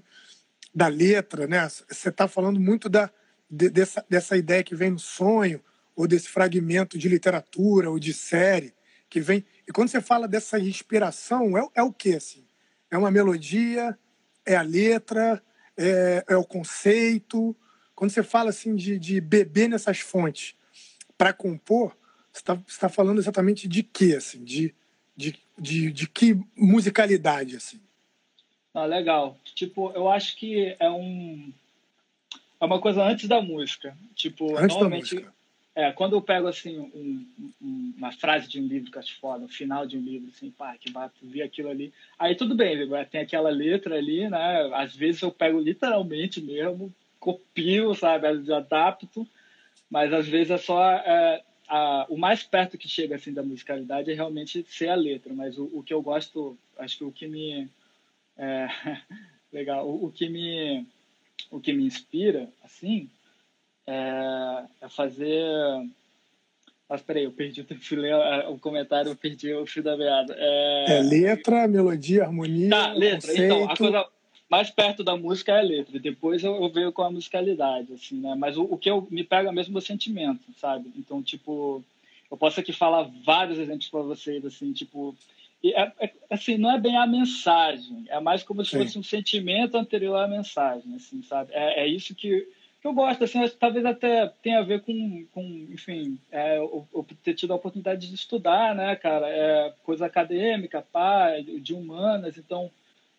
[0.73, 1.67] da letra, né?
[1.67, 3.09] Você está falando muito da,
[3.49, 5.61] de, dessa, dessa ideia que vem no sonho,
[5.95, 8.73] ou desse fragmento de literatura ou de série
[9.09, 9.45] que vem.
[9.67, 12.45] E quando você fala dessa inspiração, é, é o que assim?
[12.91, 13.97] É uma melodia,
[14.45, 15.41] é a letra,
[15.77, 17.55] é, é o conceito.
[17.95, 20.55] Quando você fala assim de, de beber nessas fontes
[21.17, 21.95] para compor,
[22.35, 24.43] você está tá falando exatamente de quê, assim?
[24.43, 24.75] De,
[25.15, 27.79] de, de, de que musicalidade, assim?
[28.73, 29.37] Ah, legal.
[29.55, 31.53] Tipo, eu acho que é um
[32.59, 33.95] é uma coisa antes da música.
[34.15, 35.35] Tipo, antes normalmente da música.
[35.75, 37.27] É, quando eu pego assim um,
[37.61, 40.29] um, uma frase de um livro que eu acho foda, o final de um livro,
[40.29, 41.93] assim, pá, que bato, vi aquilo ali.
[42.17, 44.71] Aí tudo bem, tem aquela letra ali, né?
[44.73, 49.27] Às vezes eu pego literalmente mesmo, copio, sabe, adapto,
[49.89, 54.11] mas às vezes é só é, a, o mais perto que chega assim da musicalidade
[54.11, 55.33] é realmente ser a letra.
[55.33, 57.69] Mas o, o que eu gosto, acho que o que me
[58.37, 58.67] é,
[59.51, 60.85] legal, o, o que me
[61.51, 63.09] o que me inspira, assim,
[63.87, 65.43] é, é fazer.
[66.87, 68.15] Mas peraí, eu perdi fui ler
[68.47, 70.35] o comentário, eu perdi o fio da meada.
[70.37, 70.97] É...
[70.97, 72.69] é letra, melodia, harmonia.
[72.69, 73.27] Tá, letra.
[73.27, 73.43] Conceito.
[73.43, 74.07] Então, a coisa
[74.55, 75.99] mais perto da música é a letra.
[75.99, 78.35] Depois eu, eu vejo com a musicalidade, assim, né?
[78.35, 80.91] Mas o, o que eu, me pega mesmo é o sentimento, sabe?
[80.95, 81.83] Então, tipo,
[82.31, 85.15] eu posso aqui falar vários exemplos para vocês, assim, tipo.
[85.63, 88.83] É, é, assim, não é bem a mensagem, é mais como se Sim.
[88.83, 91.51] fosse um sentimento anterior à mensagem, assim, sabe?
[91.53, 92.47] É, é isso que
[92.83, 95.41] eu gosto, assim, talvez até tenha a ver com, com
[95.71, 100.83] enfim, é, eu, eu, ter tido a oportunidade de estudar, né, cara, é, coisa acadêmica,
[100.83, 102.69] pá, de humanas, então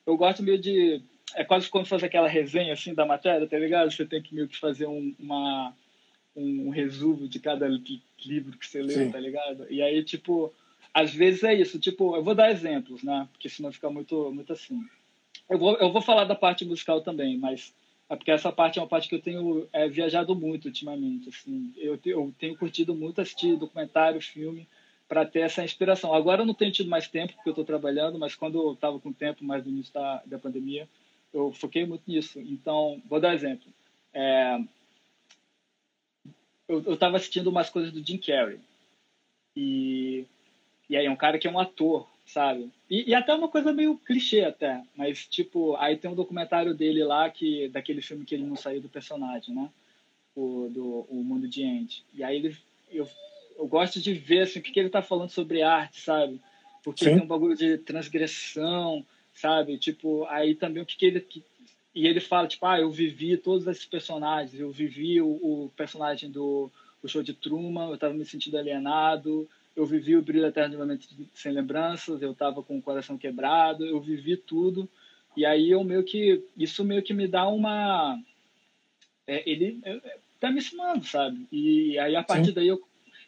[0.06, 1.02] eu gosto meio de,
[1.34, 3.90] é quase quando faz aquela resenha, assim, da matéria, tá ligado?
[3.90, 5.74] Você tem que meio que fazer um, uma,
[6.34, 9.10] um, um resumo de cada livro que você leu, Sim.
[9.10, 9.66] tá ligado?
[9.70, 10.52] E aí, tipo,
[10.94, 11.78] às vezes é isso.
[11.78, 13.28] Tipo, eu vou dar exemplos, né?
[13.32, 14.82] Porque senão fica muito, muito assim.
[15.48, 17.74] Eu vou, eu vou falar da parte musical também, mas
[18.08, 21.28] é porque essa parte é uma parte que eu tenho é, viajado muito ultimamente.
[21.28, 24.66] Assim, eu, eu tenho curtido muito assistir documentário, filme,
[25.08, 26.14] para ter essa inspiração.
[26.14, 28.98] Agora eu não tenho tido mais tempo porque eu estou trabalhando, mas quando eu estava
[28.98, 30.88] com tempo, mais no início da, da pandemia,
[31.36, 32.40] eu foquei muito nisso.
[32.40, 33.70] Então, vou dar um exemplo.
[34.12, 34.58] É,
[36.66, 38.58] eu estava assistindo umas coisas do Jim Carrey.
[39.54, 40.24] E,
[40.88, 42.70] e aí, é um cara que é um ator, sabe?
[42.90, 47.04] E, e, até uma coisa meio clichê até, mas tipo, aí tem um documentário dele
[47.04, 49.70] lá, que daquele filme que ele não saiu do personagem, né?
[50.34, 52.02] O, do o Mundo de Andy.
[52.14, 52.56] E aí ele,
[52.90, 53.08] eu,
[53.58, 56.40] eu gosto de ver assim, o que, que ele tá falando sobre arte, sabe?
[56.82, 57.14] Porque Sim.
[57.14, 59.04] tem um bagulho de transgressão,
[59.36, 59.78] sabe?
[59.78, 61.20] Tipo, aí também o que, que ele...
[61.20, 61.44] Que,
[61.94, 66.30] e ele fala, tipo, ah, eu vivi todos esses personagens, eu vivi o, o personagem
[66.30, 66.70] do
[67.02, 70.76] o show de Truman, eu estava me sentindo alienado, eu vivi o brilho eterno de
[70.76, 74.88] momento sem lembranças, eu estava com o coração quebrado, eu vivi tudo,
[75.36, 78.20] e aí eu meio que, isso meio que me dá uma,
[79.26, 81.46] é, ele é, tá me ensinando, sabe?
[81.52, 82.54] E aí a partir Sim.
[82.54, 82.82] daí eu,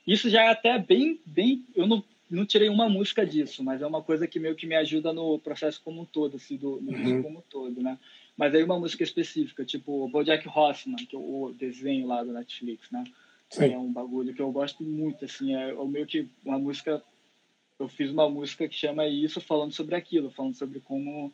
[0.07, 3.87] isso já é até bem, bem, eu não não tirei uma música disso, mas é
[3.87, 6.93] uma coisa que meio que me ajuda no processo como um todo, assim, do, no
[6.93, 7.23] uhum.
[7.23, 7.99] como um todo, né?
[8.37, 12.91] Mas aí uma música específica, tipo BoJack Horseman, que é o desenho lá do Netflix,
[12.91, 13.05] né?
[13.51, 13.73] Sim.
[13.73, 17.03] É um bagulho que eu gosto muito, assim, é, é meio que uma música,
[17.79, 21.33] eu fiz uma música que chama isso, falando sobre aquilo, falando sobre como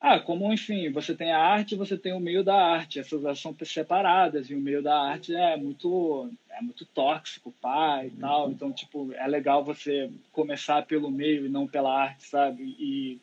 [0.00, 3.00] ah, como, enfim, você tem a arte você tem o meio da arte.
[3.00, 8.10] Essas são separadas e o meio da arte é muito é muito tóxico, pá, e
[8.10, 8.46] tal.
[8.46, 8.52] Uhum.
[8.52, 12.62] Então, tipo, é legal você começar pelo meio e não pela arte, sabe?
[12.78, 13.20] E,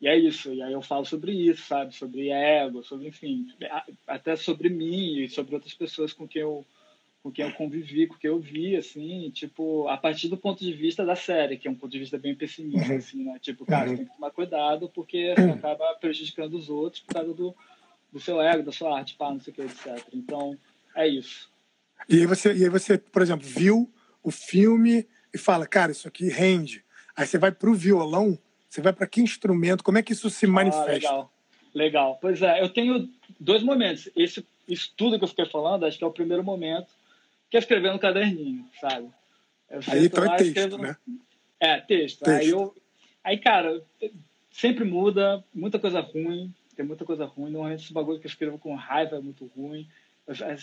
[0.00, 0.52] e é isso.
[0.52, 1.94] E aí eu falo sobre isso, sabe?
[1.94, 3.52] Sobre ego, sobre, enfim,
[4.06, 6.64] até sobre mim e sobre outras pessoas com quem eu
[7.24, 10.74] com quem eu convivi, com quem eu vi, assim, tipo, a partir do ponto de
[10.74, 12.98] vista da série, que é um ponto de vista bem pessimista, uhum.
[12.98, 13.38] assim, né?
[13.40, 13.92] Tipo, cara, uhum.
[13.92, 17.56] você tem que tomar cuidado porque você acaba prejudicando os outros por causa do,
[18.12, 20.06] do seu ego, da sua arte, pá, não sei o que, etc.
[20.12, 20.54] Então,
[20.94, 21.48] é isso.
[22.10, 23.90] E aí você, e aí você, por exemplo, viu
[24.22, 26.84] o filme e fala, cara, isso aqui rende.
[27.16, 29.82] Aí você vai pro violão, você vai para que instrumento?
[29.82, 30.90] Como é que isso se manifesta?
[30.90, 31.32] Ah, legal.
[31.74, 32.18] Legal.
[32.20, 33.08] Pois é, eu tenho
[33.40, 34.10] dois momentos.
[34.14, 37.02] Esse, isso tudo que eu fiquei falando, acho que é o primeiro momento
[37.54, 39.08] que é escrever no caderninho, sabe?
[39.70, 40.96] Eu aí então é texto, né?
[41.60, 42.24] É, texto.
[42.24, 42.28] texto.
[42.28, 42.74] Aí, eu...
[43.22, 43.80] aí, cara,
[44.50, 47.52] sempre muda, muita coisa ruim, tem muita coisa ruim.
[47.52, 49.86] Normalmente esse bagulho que eu escrevo com raiva é muito ruim.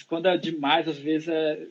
[0.05, 1.65] Quando é demais, às vezes, é...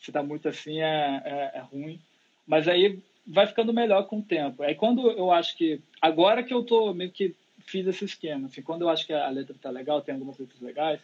[0.00, 2.00] se tá muito assim, é, é, é ruim.
[2.44, 4.64] Mas aí vai ficando melhor com o tempo.
[4.64, 5.80] Aí quando eu acho que...
[6.02, 9.28] Agora que eu tô meio que fiz esse esquema, assim, quando eu acho que a
[9.28, 11.00] letra tá legal, tem algumas letras legais,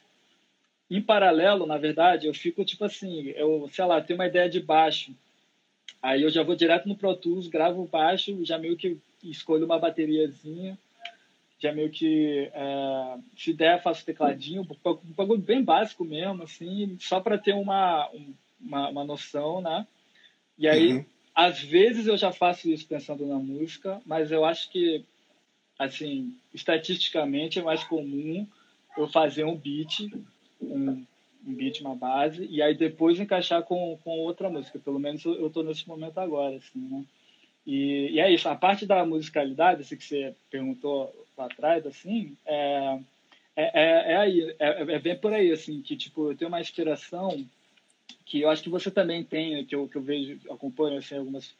[0.91, 4.61] em paralelo, na verdade, eu fico tipo assim, eu, sei lá, tenho uma ideia de
[4.61, 5.15] baixo.
[6.03, 9.65] Aí eu já vou direto no Pro Tools, gravo o baixo, já meio que escolho
[9.65, 10.79] uma bateriazinha,
[11.59, 17.21] já meio que, é, se der, faço tecladinho, um bagulho bem básico mesmo, assim, só
[17.21, 18.11] para ter uma,
[18.61, 19.87] uma, uma, noção, né?
[20.59, 21.05] E aí, uhum.
[21.35, 25.03] às vezes eu já faço isso pensando na música, mas eu acho que,
[25.79, 28.47] assim, estatisticamente é mais comum
[28.97, 30.11] eu fazer um beat
[30.61, 31.05] um,
[31.47, 34.79] um beat, uma base, e aí depois encaixar com, com outra música.
[34.79, 37.05] Pelo menos eu estou nesse momento agora, assim, né?
[37.67, 42.37] E, e, é isso, a parte da musicalidade, assim, que você perguntou lá atrás, assim,
[42.45, 42.99] é,
[43.57, 46.61] é, é, é aí, é, é, bem por aí, assim, que, tipo, eu tenho uma
[46.61, 47.45] inspiração
[48.27, 51.55] que eu acho que você também tem, que eu, que eu vejo, acompanho, assim, algumas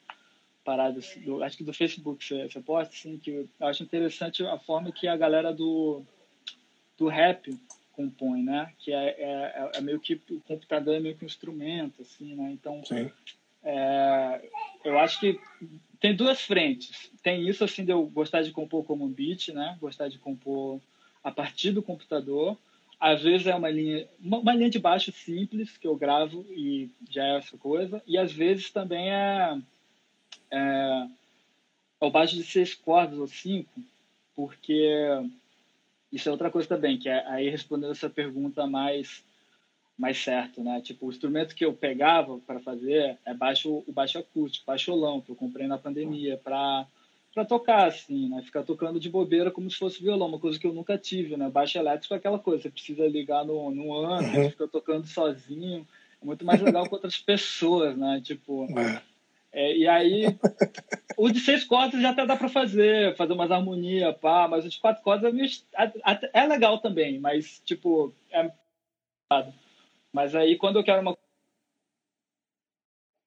[0.63, 4.59] paradas, do, acho que do Facebook você, você posta, assim, que eu acho interessante a
[4.59, 6.03] forma que a galera do,
[6.99, 7.59] do rap
[7.95, 8.73] compõe, né?
[8.79, 12.51] Que é, é, é, meio que o computador é meio que um instrumento, assim, né?
[12.53, 12.83] Então,
[13.63, 14.51] é,
[14.85, 15.41] eu acho que
[16.01, 17.11] tem duas frentes.
[17.23, 19.77] Tem isso assim de eu gostar de compor como um beat, né?
[19.81, 20.81] Gostar de compor
[21.23, 22.59] a partir do computador.
[23.01, 26.91] Às vezes é uma linha, uma, uma linha de baixo simples que eu gravo e
[27.11, 28.03] já é essa coisa.
[28.07, 29.59] E às vezes também é,
[30.51, 31.07] é,
[32.01, 33.81] é o baixo de seis cordas ou cinco,
[34.37, 35.09] porque
[36.15, 39.25] isso é outra coisa também, que é aí respondendo essa pergunta mais
[39.97, 40.81] mais certo, né?
[40.81, 45.31] Tipo, o instrumento que eu pegava para fazer é baixo, o baixo acústico, baixolão, que
[45.31, 46.87] eu comprei na pandemia para
[47.33, 48.43] para tocar assim, né?
[48.43, 51.51] Ficar tocando de bobeira como se fosse violão, uma coisa que eu nunca tive, né?
[51.51, 54.51] Baixo elétrico é aquela coisa, você precisa ligar no, no ano, uhum.
[54.51, 55.85] fica tocando sozinho,
[56.23, 58.21] é muito mais legal com outras pessoas, né?
[58.23, 59.03] Tipo, é.
[59.55, 60.37] É, e aí,
[61.17, 64.69] o de seis cordas já até dá para fazer, fazer umas harmonias, pá, mas o
[64.69, 65.33] de quatro cordas
[65.73, 68.51] é, é legal também, mas, tipo, é.
[70.13, 71.17] Mas aí, quando eu quero uma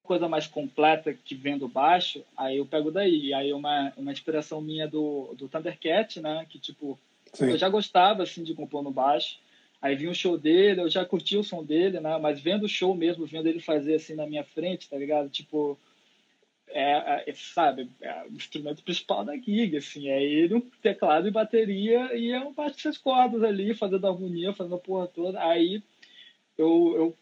[0.02, 3.32] coisa mais completa que vem do baixo, aí eu pego daí.
[3.32, 6.46] Aí uma, uma inspiração minha do, do Thundercat, né?
[6.48, 6.98] Que, tipo,
[7.32, 7.50] Sim.
[7.50, 9.38] eu já gostava, assim, de compor no baixo.
[9.80, 12.18] Aí vi um show dele, eu já curti o som dele, né?
[12.18, 15.28] Mas vendo o show mesmo, vendo ele fazer assim na minha frente, tá ligado?
[15.28, 15.78] Tipo,
[16.70, 21.30] é, é sabe, é o instrumento principal da gig, assim, é ele, um teclado e
[21.30, 25.42] bateria e é um baixo de seis cordas ali, fazendo harmonia, fazendo a porra toda.
[25.42, 25.82] Aí
[26.56, 27.16] eu, eu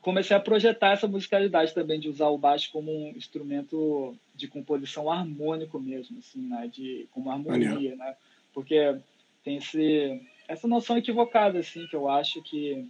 [0.00, 5.10] comecei a projetar essa musicalidade também, de usar o baixo como um instrumento de composição
[5.10, 6.70] harmônico mesmo, assim, né?
[6.72, 8.16] De, como harmonia, né?
[8.54, 8.96] Porque
[9.44, 12.86] tem esse essa noção equivocada, assim, que eu acho que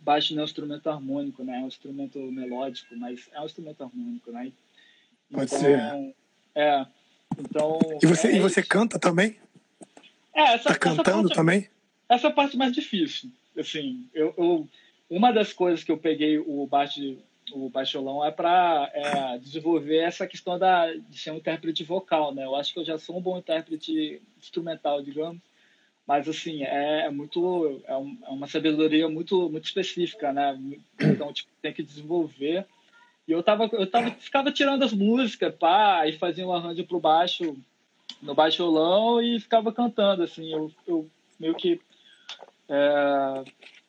[0.00, 1.58] baixo não é um instrumento harmônico, né?
[1.58, 4.52] É um instrumento melódico, mas é um instrumento harmônico, né?
[5.32, 6.14] Pode então, ser.
[6.54, 6.86] É.
[7.38, 7.78] Então.
[8.02, 9.36] E você, é e você canta também?
[10.34, 11.68] É, essa, tá cantando essa também?
[12.08, 13.30] Essa é a parte mais difícil.
[13.58, 14.68] Assim, eu, eu,
[15.08, 17.16] uma das coisas que eu peguei o baixo
[17.52, 22.44] o baixolão é para é, desenvolver essa questão da, de ser um intérprete vocal, né?
[22.44, 25.42] Eu acho que eu já sou um bom intérprete instrumental, digamos,
[26.06, 30.58] mas assim é, é muito é, um, é, uma sabedoria muito muito específica né
[31.00, 32.66] então tipo, tem que desenvolver
[33.26, 37.00] e eu tava eu tava ficava tirando as músicas pá e fazia um arranjo pro
[37.00, 37.56] baixo
[38.22, 40.52] no baixolão e ficava cantando assim.
[40.52, 41.80] Eu, eu meio que
[42.68, 43.44] é,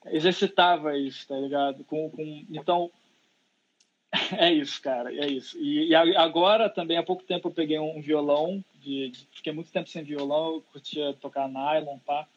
[0.08, 1.84] exercitava isso tá ligado?
[1.84, 2.90] Com, com então
[4.38, 5.58] é isso cara é isso.
[5.60, 9.72] E, e agora também há pouco tempo eu peguei um violão de, de, fiquei muito
[9.72, 12.28] tempo sem violão, eu curtia tocar nylon, pá.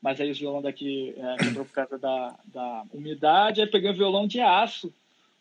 [0.00, 3.96] Mas aí o violão daqui é, quebrou por causa da, da umidade, aí peguei um
[3.96, 4.94] violão de aço,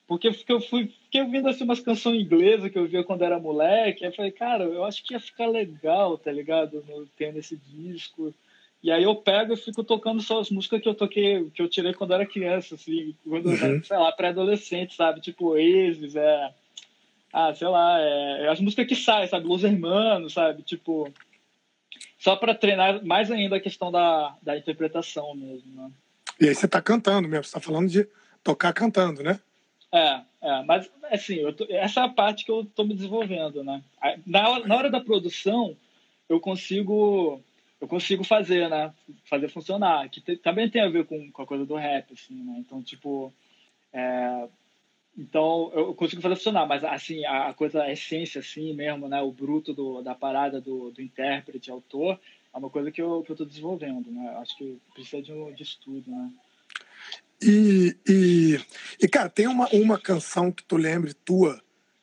[0.07, 4.05] porque eu fui, fiquei ouvindo assim, umas canções inglesas que eu via quando era moleque,
[4.05, 7.57] aí eu falei, cara, eu acho que ia ficar legal, tá ligado, no, tendo esse
[7.57, 8.33] disco.
[8.81, 11.67] E aí eu pego e fico tocando só as músicas que eu toquei, que eu
[11.67, 13.83] tirei quando era criança, assim, quando, uhum.
[13.83, 15.19] sei lá, pré-adolescente, sabe?
[15.19, 16.53] Tipo, Oasis, é
[17.33, 19.47] ah, sei lá, é, é, as músicas que saem, sabe?
[19.47, 20.63] Los Hermanos, sabe?
[20.63, 21.11] Tipo,
[22.17, 25.91] só para treinar mais ainda a questão da, da interpretação mesmo, né?
[26.39, 28.07] E aí você tá cantando mesmo, você tá falando de
[28.43, 29.39] tocar cantando, né?
[29.93, 33.83] É, é mas assim, tô, essa é a parte que eu tô me desenvolvendo, né?
[34.25, 35.75] Na, na hora da produção,
[36.27, 37.41] eu consigo
[37.79, 38.93] eu consigo fazer, né?
[39.25, 42.33] Fazer funcionar, que te, também tem a ver com, com a coisa do rap, assim,
[42.33, 42.55] né?
[42.57, 43.31] Então, tipo,
[43.93, 44.47] é,
[45.17, 49.31] então, eu consigo fazer funcionar, mas assim, a, coisa, a essência assim mesmo, né, o
[49.31, 52.19] bruto do, da parada do, do intérprete, autor,
[52.53, 54.35] é uma coisa que eu estou desenvolvendo, né?
[54.37, 56.31] Acho que precisa de de estudo, né?
[57.41, 58.59] E, e,
[59.01, 61.61] e, cara, tem uma, uma canção que tu lembre tua,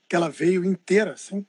[0.09, 1.45] que ela veio inteira, assim?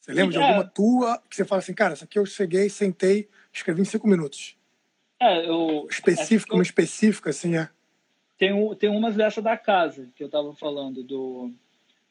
[0.00, 3.28] Você lembra de alguma tua que você fala assim, cara, essa aqui eu cheguei, sentei,
[3.52, 4.56] escrevi em cinco minutos?
[5.20, 5.86] É, eu...
[5.90, 7.68] Específico, uma específica, assim, é?
[8.38, 11.52] Tem, tem umas dessa da casa que eu tava falando, do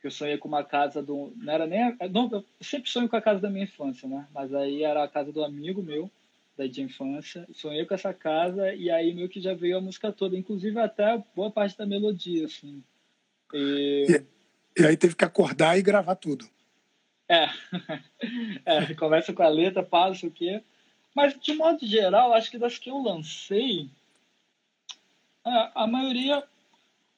[0.06, 1.34] que eu sonhei com uma casa do.
[1.36, 1.82] Não era nem.
[1.82, 4.28] A, não, eu sempre sonho com a casa da minha infância, né?
[4.32, 6.12] Mas aí era a casa do amigo meu,
[6.58, 7.48] da de infância.
[7.54, 11.22] Sonhei com essa casa e aí meio que já veio a música toda, inclusive até
[11.36, 12.84] boa parte da melodia, assim.
[13.54, 14.06] E,
[14.78, 16.48] e, e aí teve que acordar e gravar tudo.
[17.28, 17.48] É.
[18.66, 20.62] é, começa com a letra, passa o quê.
[21.14, 23.90] Mas, de modo geral, acho que das que eu lancei,
[25.46, 26.44] é, a maioria,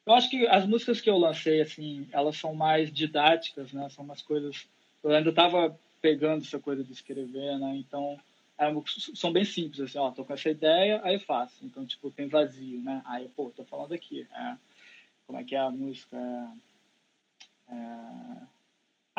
[0.06, 3.90] eu acho que as músicas que eu lancei, assim, elas são mais didáticas, né?
[3.90, 4.68] São umas coisas.
[5.04, 7.76] Eu ainda estava pegando essa coisa de escrever, né?
[7.76, 8.20] Então,
[9.16, 11.66] são bem simples, assim, ó, tô com essa ideia, aí faço.
[11.66, 13.02] Então, tipo, tem vazio, né?
[13.06, 14.28] Aí, pô, tô falando aqui.
[14.34, 14.58] É,
[15.26, 16.18] como é que é a música?
[17.70, 18.48] É, é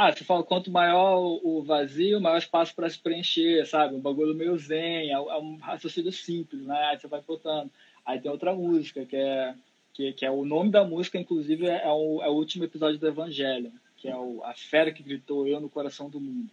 [0.01, 3.97] ah, você fala, quanto maior o vazio, maior espaço para se preencher, sabe?
[3.97, 6.79] Um bagulho meio zen, é um raciocínio simples, né?
[6.85, 7.69] Aí você vai botando.
[8.07, 9.57] Aí tem outra música, que é,
[9.93, 12.97] que, que é o nome da música, inclusive, é, é o, é o último episódio
[12.97, 16.49] do Evangelho, que é o, a fera que gritou eu no coração do mundo.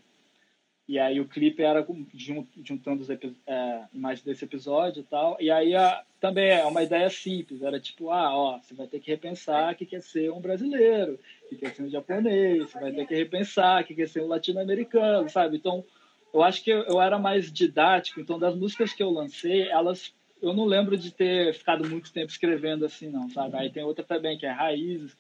[0.88, 5.36] E aí o clipe era juntando as é, imagens desse episódio e tal.
[5.40, 9.00] E aí a, também é uma ideia simples, era tipo, ah, ó, você vai ter
[9.00, 11.20] que repensar que quer ser um brasileiro,
[11.50, 15.28] que quer ser um japonês, você vai ter que repensar que quer ser um latino-americano,
[15.28, 15.58] sabe?
[15.58, 15.84] Então,
[16.32, 20.54] eu acho que eu, era mais didático, então das músicas que eu lancei, elas eu
[20.54, 23.58] não lembro de ter ficado muito tempo escrevendo assim, não, sabe?
[23.58, 25.16] Aí tem outra também, que é Raízes.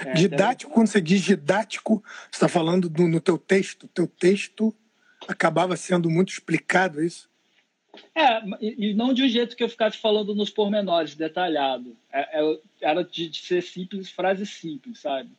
[0.00, 3.88] É, didático, quando você diz didático, você está falando do, no teu texto.
[3.88, 4.74] Teu texto
[5.28, 7.28] acabava sendo muito explicado, isso?
[8.14, 11.96] É, e não de um jeito que eu ficasse falando nos pormenores, detalhado.
[12.12, 15.30] É, é, era de, ser simples, frase simples, sabe?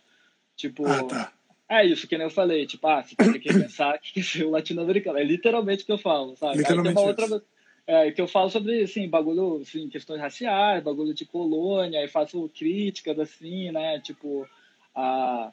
[0.56, 1.34] Tipo, ah, tá.
[1.68, 4.52] é isso que nem eu falei, tipo, ah, você tem que pensar que é o
[4.52, 5.20] latino-americano.
[5.20, 6.60] É literalmente o que eu falo, sabe?
[6.60, 7.44] Literalmente Aí outra,
[7.88, 12.50] é, que eu falo sobre, assim, bagulho, assim, questões raciais, bagulho de colônia, e faço
[12.58, 14.48] críticas, assim, né, tipo,
[14.96, 15.52] a,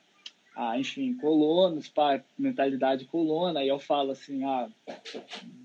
[0.54, 4.68] a enfim, colonos, pá, mentalidade colona, e eu falo assim, ah,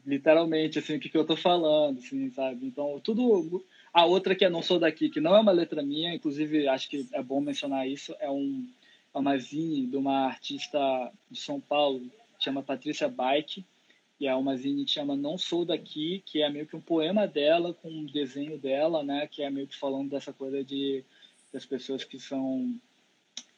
[0.06, 2.66] literalmente, assim, o que, que eu tô falando, assim, sabe?
[2.66, 3.64] Então, tudo...
[3.94, 6.88] A outra que é Não Sou Daqui, que não é uma letra minha, inclusive acho
[6.88, 8.68] que é bom mencionar isso, é um
[9.14, 10.80] é uma zine de uma artista
[11.32, 12.06] de São Paulo,
[12.40, 13.66] chama Patrícia Bike,
[14.20, 17.26] e é uma zine que chama Não Sou Daqui, que é meio que um poema
[17.26, 21.04] dela com um desenho dela, né, que é meio que falando dessa coisa de
[21.52, 22.76] das pessoas que são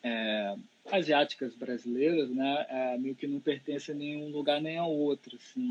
[0.03, 0.55] é,
[0.91, 5.69] asiáticas brasileiras, né, é, meio que não pertencem a nenhum lugar nem a outro, assim.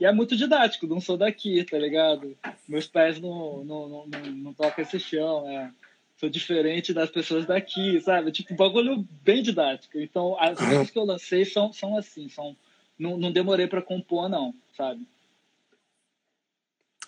[0.00, 2.36] E é muito didático, não sou daqui, tá ligado?
[2.68, 5.70] Meus pés não, não, não, não, não tocam esse chão, é.
[6.16, 8.30] Sou diferente das pessoas daqui, sabe?
[8.30, 9.98] Tipo, um bagulho bem didático.
[9.98, 12.54] Então, as coisas que eu lancei são, são assim, são...
[12.98, 15.06] Não, não demorei para compor, não, sabe?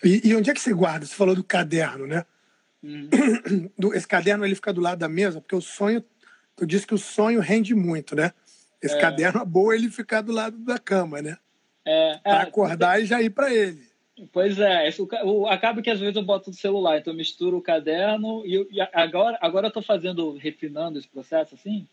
[0.03, 1.05] E, e, onde é que você guarda?
[1.05, 2.25] Você falou do caderno, né?
[2.83, 3.11] Uhum.
[3.95, 6.03] Esse caderno ele fica do lado da mesa, porque o sonho
[6.57, 8.33] tu disse que o sonho rende muito, né?
[8.83, 9.01] Esse é.
[9.01, 11.37] caderno é boa ele ficar do lado da cama, né?
[11.85, 13.83] É, pra é, acordar e já ir para ele.
[14.33, 17.57] Pois é, isso, o, acaba que às vezes eu boto no celular, então eu misturo
[17.57, 21.89] o caderno e, e agora, agora eu estou fazendo, refinando esse processo assim,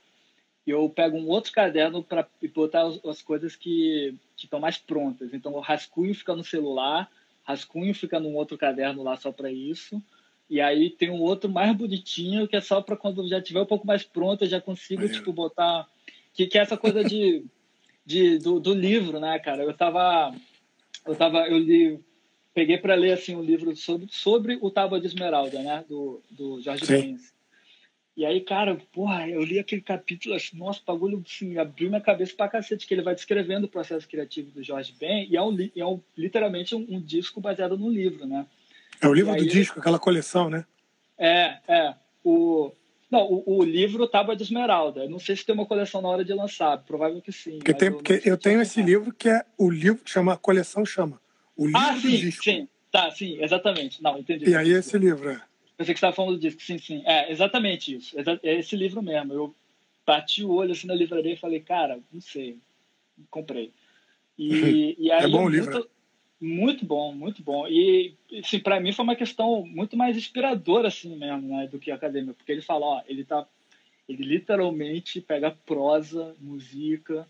[0.67, 5.33] e eu pego um outro caderno para botar as, as, coisas que estão mais prontas.
[5.33, 7.09] Então o rascunho fica no celular,
[7.43, 10.01] rascunho fica num outro caderno lá só para isso,
[10.49, 13.67] e aí tem um outro mais bonitinho, que é só para quando já tiver um
[13.67, 15.87] pouco mais pronto, eu já consigo, tipo, botar.
[16.33, 17.45] Que, que é essa coisa de,
[18.03, 19.63] de, do, do livro, né, cara?
[19.63, 20.35] Eu tava.
[21.05, 21.47] Eu tava.
[21.47, 21.99] Eu li.
[22.51, 25.85] Peguei para ler assim um livro sobre, sobre o Tábua de Esmeralda, né?
[25.87, 27.31] Do, do Jorge Benz.
[28.17, 32.35] E aí, cara, porra, eu li aquele capítulo, assim, nossa, bagulho assim, abriu minha cabeça
[32.35, 35.55] pra cacete, que ele vai descrevendo o processo criativo do Jorge Ben, e é, um,
[35.73, 38.45] é um, literalmente um, um disco baseado no livro, né?
[39.01, 40.65] É o livro aí, do disco, aquela coleção, né?
[41.17, 41.95] É, é.
[42.23, 42.71] O,
[43.09, 45.07] não, o, o livro Tábua de Esmeralda.
[45.07, 47.57] não sei se tem uma coleção na hora de lançar, provável que sim.
[47.57, 50.37] Porque, tem, eu, porque eu tenho esse livro que é o livro que chama, a
[50.37, 51.19] coleção chama.
[51.55, 52.43] O livro ah, do sim, disco.
[52.43, 52.67] sim.
[52.91, 54.01] Tá, sim, exatamente.
[54.01, 54.49] Não, entendi.
[54.49, 55.41] E aí esse livro, é.
[55.77, 57.01] Pensei que você estava falando do disco, sim, sim.
[57.05, 58.15] É, exatamente isso.
[58.43, 59.33] É esse livro mesmo.
[59.33, 59.55] Eu
[60.05, 62.57] bati o olho assim na livraria e falei, cara, não sei.
[63.29, 63.71] Comprei.
[64.37, 65.71] E, e aí, é bom o livro.
[65.71, 65.89] Muito,
[66.39, 67.67] muito bom, muito bom.
[67.67, 71.91] E, assim, para mim foi uma questão muito mais inspiradora, assim mesmo, né, do que
[71.91, 72.33] acadêmica.
[72.33, 73.47] Porque ele fala, ó, ele tá.
[74.07, 77.27] Ele literalmente pega prosa, música,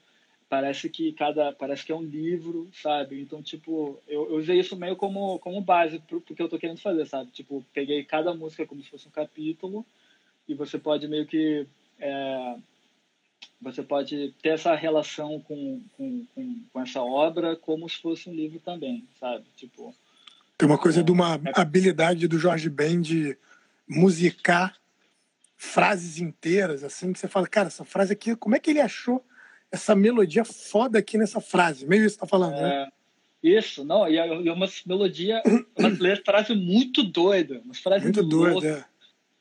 [0.47, 1.51] parece que cada.
[1.51, 3.19] Parece que é um livro, sabe?
[3.19, 6.59] Então, tipo, eu, eu usei isso meio como, como base pro, pro que eu tô
[6.59, 7.31] querendo fazer, sabe?
[7.31, 9.85] Tipo, peguei cada música como se fosse um capítulo
[10.47, 11.65] e você pode meio que.
[11.99, 12.55] É,
[13.61, 18.33] você pode ter essa relação com, com, com, com, essa obra como se fosse um
[18.33, 19.45] livro também, sabe?
[19.55, 19.93] Tipo,
[20.57, 21.59] Tem uma coisa é, de uma é...
[21.59, 23.37] habilidade do Jorge Ben de
[23.87, 24.77] musicar
[25.57, 29.23] frases inteiras, assim, que você fala, cara, essa frase aqui, como é que ele achou
[29.69, 31.85] essa melodia foda aqui nessa frase?
[31.85, 32.59] Meio isso que tá falando, né?
[32.59, 32.85] é...
[32.85, 32.91] né?
[33.41, 35.41] Isso, não, e é uma melodia,
[35.77, 35.89] uma
[36.25, 38.67] frase muito doida, uma frase muito doida.
[38.67, 38.85] É.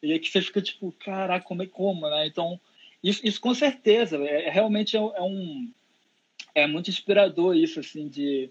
[0.07, 2.25] E aí que você fica tipo, caraca, como é como, né?
[2.27, 2.61] Então,
[3.03, 5.71] isso, isso com certeza, é, é realmente é, é, um
[6.55, 8.51] é muito inspirador isso assim de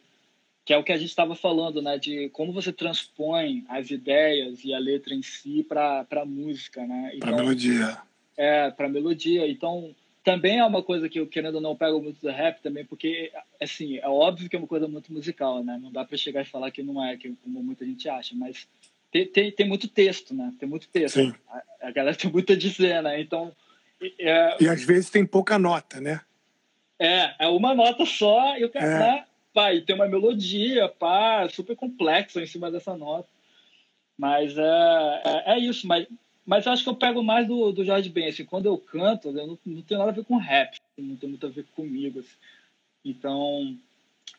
[0.65, 4.65] que é o que a gente estava falando, né, de como você transpõe as ideias
[4.65, 7.11] e a letra em si para para música, né?
[7.13, 7.97] Então, para melodia.
[8.35, 9.47] É, para melodia.
[9.49, 9.95] Então,
[10.27, 13.31] também é uma coisa que eu querendo ou não pego muito do rap também, porque
[13.61, 15.79] assim, é óbvio que é uma coisa muito musical, né?
[15.81, 18.67] Não dá para chegar e falar que não é, que como muita gente acha, mas
[19.09, 20.53] tem, tem, tem muito texto, né?
[20.59, 21.15] Tem muito texto.
[21.15, 21.33] Sim.
[21.49, 23.21] A, a galera tem muito a dizer, né?
[23.21, 23.55] Então,
[24.19, 26.21] é, e às vezes tem pouca nota, né?
[26.99, 29.25] É, é uma nota só e o cara é.
[29.53, 33.27] Pá, e tem uma melodia, pá, super complexa em cima dessa nota.
[34.15, 36.07] Mas é, é, é, isso, mas,
[36.45, 39.47] mas acho que eu pego mais do, do Jorge Ben, assim, quando eu canto, eu
[39.47, 42.35] não, não tem nada a ver com rap, não tem muito a ver comigo, assim.
[43.03, 43.75] Então,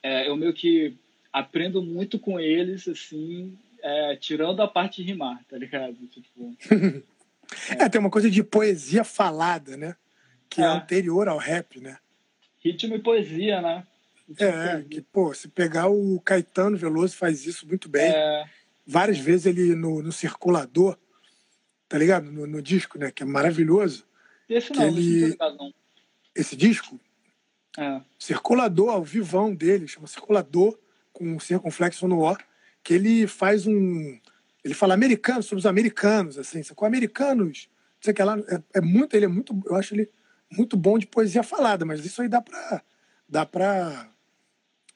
[0.03, 0.95] é, eu meio que
[1.33, 5.97] aprendo muito com eles, assim, é, tirando a parte de rimar, tá ligado?
[6.07, 6.57] Tipo,
[7.79, 9.97] É, tem uma coisa de poesia falada, né?
[10.49, 11.99] Que é, é anterior ao rap, né?
[12.63, 13.87] Ritmo e poesia, né?
[14.29, 18.11] Ritmo é, que, pô, se pegar o Caetano Veloso faz isso muito bem.
[18.11, 18.45] É.
[18.87, 20.99] Várias vezes ele no, no circulador,
[21.89, 22.31] tá ligado?
[22.31, 23.11] No, no, disco, né?
[23.11, 24.07] Que é maravilhoso.
[24.49, 25.37] Esse não, ele...
[25.39, 25.73] não.
[26.35, 27.01] Esse disco?
[27.79, 28.01] É.
[28.19, 30.79] Circulador, ao vivão dele, chama Circulador,
[31.13, 32.37] com um circunflexo no O,
[32.83, 34.19] que ele faz um
[34.65, 38.81] ele fala americanos, sobre os americanos, assim, com americanos, não sei que lá, é, é,
[38.81, 40.11] muito, ele é muito, eu acho ele
[40.51, 42.83] muito bom de poesia falada, mas isso aí dá para
[43.29, 44.11] dá para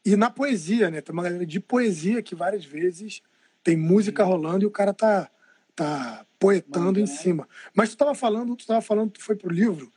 [0.04, 1.00] ir na poesia, né?
[1.00, 3.22] Tem uma galera de poesia que várias vezes
[3.62, 5.30] tem música rolando e o cara tá
[5.74, 7.48] tá poetando em cima.
[7.74, 9.92] Mas tu estava falando, tu estava falando, tu foi pro livro,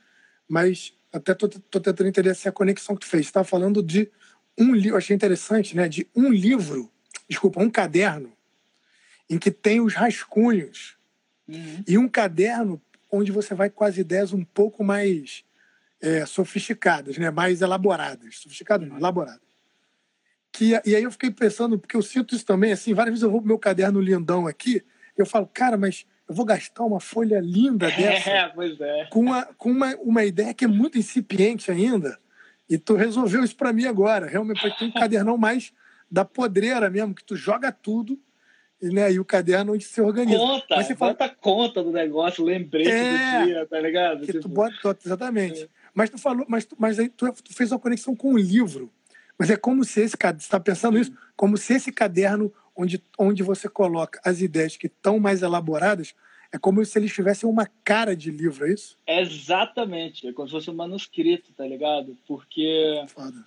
[0.48, 3.26] mas até tô, tô tentando entender essa conexão que tu fez.
[3.26, 4.10] Você estava falando de
[4.58, 5.88] um livro, achei interessante, né?
[5.88, 6.90] De um livro,
[7.28, 8.32] desculpa, um caderno,
[9.28, 10.96] em que tem os rascunhos.
[11.48, 11.84] Uhum.
[11.86, 15.44] E um caderno onde você vai com as ideias um pouco mais
[16.00, 17.30] é, sofisticadas, né?
[17.30, 18.38] mais elaboradas.
[18.38, 19.00] Sofisticadas não, uhum.
[19.00, 19.40] elaboradas.
[20.52, 23.30] Que, e aí eu fiquei pensando, porque eu sinto isso também, assim, várias vezes eu
[23.30, 24.82] vou pro meu caderno lindão aqui,
[25.16, 29.06] eu falo, cara, mas eu vou gastar uma folha linda dessa é, pois é.
[29.10, 32.18] com, uma, com uma, uma ideia que é muito incipiente ainda.
[32.68, 34.26] E tu resolveu isso para mim agora.
[34.26, 35.72] Realmente, ter um cadernão mais
[36.10, 38.18] da podreira mesmo, que tu joga tudo
[38.82, 40.38] né, e o caderno onde se organiza.
[40.38, 41.36] Conta, Mas você bota fala...
[41.40, 44.20] conta do negócio, lembrete é, do dia, tá ligado?
[44.20, 44.40] Que tipo...
[44.40, 45.64] tu bota, exatamente.
[45.64, 45.68] É.
[45.94, 48.92] Mas tu falou, mas, tu, mas aí tu, tu, fez uma conexão com o livro.
[49.38, 53.42] Mas é como se esse você está pensando isso, como se esse caderno onde, onde
[53.42, 56.14] você coloca as ideias que estão mais elaboradas,
[56.52, 58.96] é como se eles tivessem uma cara de livro, é isso?
[59.06, 62.16] Exatamente, é como se fosse um manuscrito, tá ligado?
[62.26, 63.04] Porque.
[63.08, 63.44] Foda.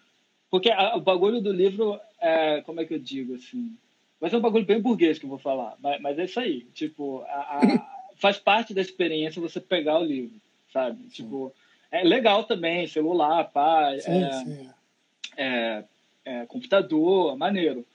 [0.50, 2.62] Porque a, o bagulho do livro é.
[2.62, 3.78] Como é que eu digo assim?
[4.20, 6.62] Vai ser um bagulho bem burguês que eu vou falar, mas, mas é isso aí.
[6.74, 7.62] Tipo, a, a,
[8.18, 10.36] faz parte da experiência você pegar o livro,
[10.74, 11.02] sabe?
[11.04, 11.10] Sim.
[11.10, 11.54] Tipo,
[11.92, 14.70] é legal também, celular, pá, sim, é, sim.
[15.38, 15.84] É,
[16.26, 17.86] é, computador, maneiro.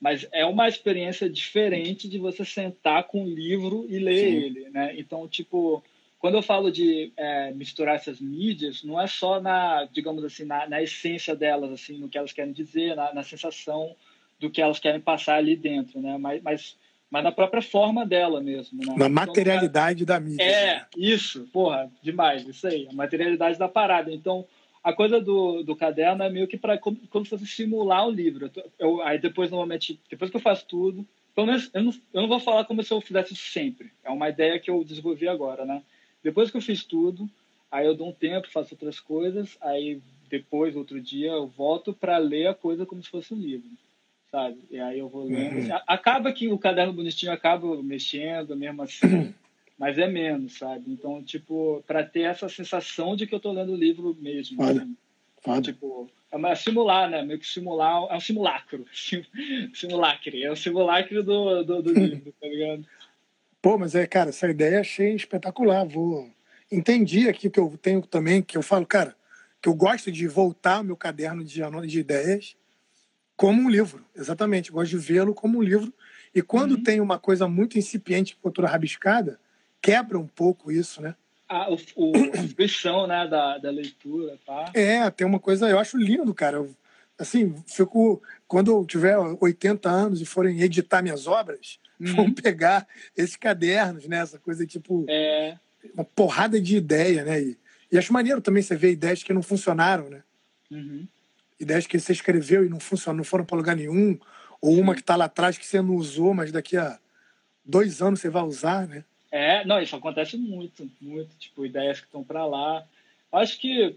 [0.00, 4.36] Mas é uma experiência diferente de você sentar com um livro e ler sim.
[4.36, 4.94] ele, né?
[4.98, 5.82] Então, tipo,
[6.18, 10.68] quando eu falo de é, misturar essas mídias, não é só na, digamos assim, na,
[10.68, 13.94] na essência delas, assim, no que elas querem dizer, na, na sensação
[14.42, 16.18] do que elas querem passar ali dentro, né?
[16.18, 16.76] Mas, mas,
[17.08, 18.80] mas na própria forma dela mesmo.
[18.80, 18.86] Né?
[18.88, 20.42] Na então, materialidade da mídia.
[20.42, 24.12] É, isso, porra, demais, isso aí, a materialidade da parada.
[24.12, 24.44] Então,
[24.82, 28.10] a coisa do, do caderno é meio que para como, como se fosse simular o
[28.10, 28.50] livro.
[28.76, 32.28] Eu, aí depois, normalmente, depois que eu faço tudo, pelo menos eu não, eu não
[32.28, 33.92] vou falar como se eu fizesse sempre.
[34.02, 35.82] É uma ideia que eu desenvolvi agora, né?
[36.22, 37.30] Depois que eu fiz tudo,
[37.70, 42.18] aí eu dou um tempo, faço outras coisas, aí depois, outro dia, eu volto para
[42.18, 43.68] ler a coisa como se fosse um livro
[44.32, 44.58] sabe?
[44.70, 45.58] E aí eu vou lendo.
[45.58, 45.78] Uhum.
[45.86, 49.34] Acaba que o caderno bonitinho acaba mexendo, mesmo assim,
[49.78, 50.84] mas é menos, sabe?
[50.88, 54.56] Então, tipo, para ter essa sensação de que eu tô lendo o livro mesmo.
[54.56, 54.82] Foda.
[54.82, 54.96] Assim.
[55.42, 55.60] Foda.
[55.60, 57.22] Tipo, é uma, simular, né?
[57.22, 58.86] Meio que simular, é um simulacro.
[59.74, 62.86] Simulacre, é um simulacro do, do, do livro, tá ligado?
[63.60, 65.84] Pô, mas é, cara, essa ideia achei espetacular.
[65.84, 66.30] Vou.
[66.70, 69.14] Entendi aqui que eu tenho também, que eu falo, cara,
[69.60, 72.56] que eu gosto de voltar ao meu caderno de, de ideias
[73.36, 74.70] como um livro, exatamente.
[74.70, 75.92] gosto de vê-lo como um livro.
[76.34, 76.82] E quando uhum.
[76.82, 79.38] tem uma coisa muito incipiente, cultura rabiscada,
[79.80, 81.14] quebra um pouco isso, né?
[81.48, 84.70] Ah, o, o, a expressão né, da, da leitura, tá?
[84.74, 86.58] É, tem uma coisa, eu acho lindo, cara.
[86.58, 86.74] Eu,
[87.18, 88.22] assim, fico.
[88.48, 92.14] Quando eu tiver 80 anos e forem editar minhas obras, uhum.
[92.14, 94.18] vão pegar esses cadernos, né?
[94.18, 95.04] Essa coisa tipo.
[95.08, 95.58] É.
[95.94, 97.42] Uma porrada de ideia, né?
[97.42, 97.58] E,
[97.90, 100.22] e acho maneiro também você ver ideias que não funcionaram, né?
[100.70, 101.06] Uhum
[101.62, 104.18] ideias que você escreveu e não funcionam, não foram para lugar nenhum,
[104.60, 106.98] ou uma que está lá atrás que você não usou, mas daqui a
[107.64, 109.04] dois anos você vai usar, né?
[109.30, 112.86] É, não, isso acontece muito, muito, tipo, ideias que estão para lá.
[113.32, 113.96] Acho que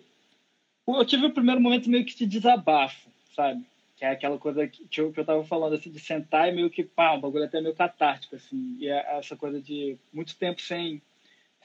[0.88, 3.66] eu tive o primeiro momento meio que de desabafo, sabe?
[3.98, 6.70] Que é aquela coisa que eu, que eu tava falando, assim, de sentar e meio
[6.70, 8.78] que, pá, um bagulho até meio catártico, assim.
[8.80, 11.02] E é essa coisa de muito tempo sem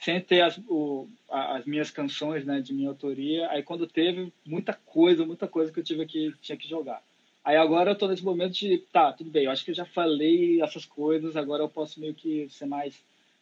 [0.01, 3.47] sem ter as, o, as minhas canções né, de minha autoria.
[3.49, 7.01] Aí quando teve, muita coisa, muita coisa que eu tive que, tinha que jogar.
[7.43, 9.85] Aí agora eu tô nesse momento de, tá, tudo bem, eu acho que eu já
[9.85, 12.95] falei essas coisas, agora eu posso meio que ser mais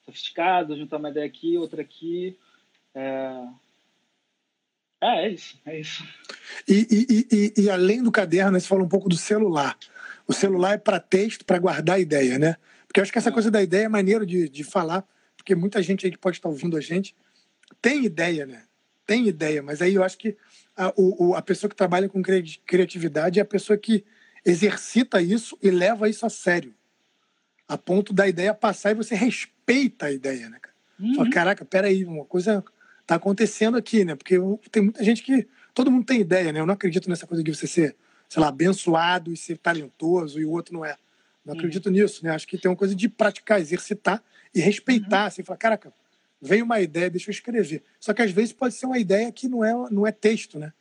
[0.06, 2.38] sofisticado, juntar uma ideia aqui, outra aqui.
[2.94, 3.44] É,
[5.02, 6.04] é, é isso, é isso.
[6.68, 9.78] E, e, e, e, além do caderno, você falou um pouco do celular.
[10.28, 12.58] O celular é para texto, para guardar a ideia, né?
[12.86, 13.34] Porque eu acho que essa é.
[13.34, 15.06] coisa da ideia é maneiro de, de falar
[15.50, 17.16] porque muita gente aí que pode estar ouvindo a gente
[17.82, 18.64] tem ideia, né?
[19.06, 20.38] Tem ideia, mas aí eu acho que
[20.78, 22.22] a, o, a pessoa que trabalha com
[22.66, 24.06] criatividade é a pessoa que
[24.46, 26.76] exercita isso e leva isso a sério.
[27.68, 30.76] A ponto da ideia passar e você respeita a ideia, né, cara?
[31.00, 31.16] Uhum.
[31.16, 32.64] Fala, caraca, peraí, uma coisa
[33.08, 34.16] tá acontecendo aqui, né?
[34.16, 34.36] Porque
[34.72, 35.48] tem muita gente que.
[35.74, 36.60] Todo mundo tem ideia, né?
[36.60, 37.96] Eu não acredito nessa coisa de você ser,
[38.28, 40.96] sei lá, abençoado e ser talentoso e o outro não é.
[41.44, 41.60] Não uhum.
[41.60, 42.32] acredito nisso, né?
[42.32, 44.24] Acho que tem uma coisa de praticar, exercitar
[44.54, 45.28] e respeitar, uhum.
[45.28, 45.94] assim, falar, caraca,
[46.42, 47.84] veio uma ideia, deixa eu escrever.
[48.00, 50.74] Só que às vezes pode ser uma ideia que não é, não é texto, né?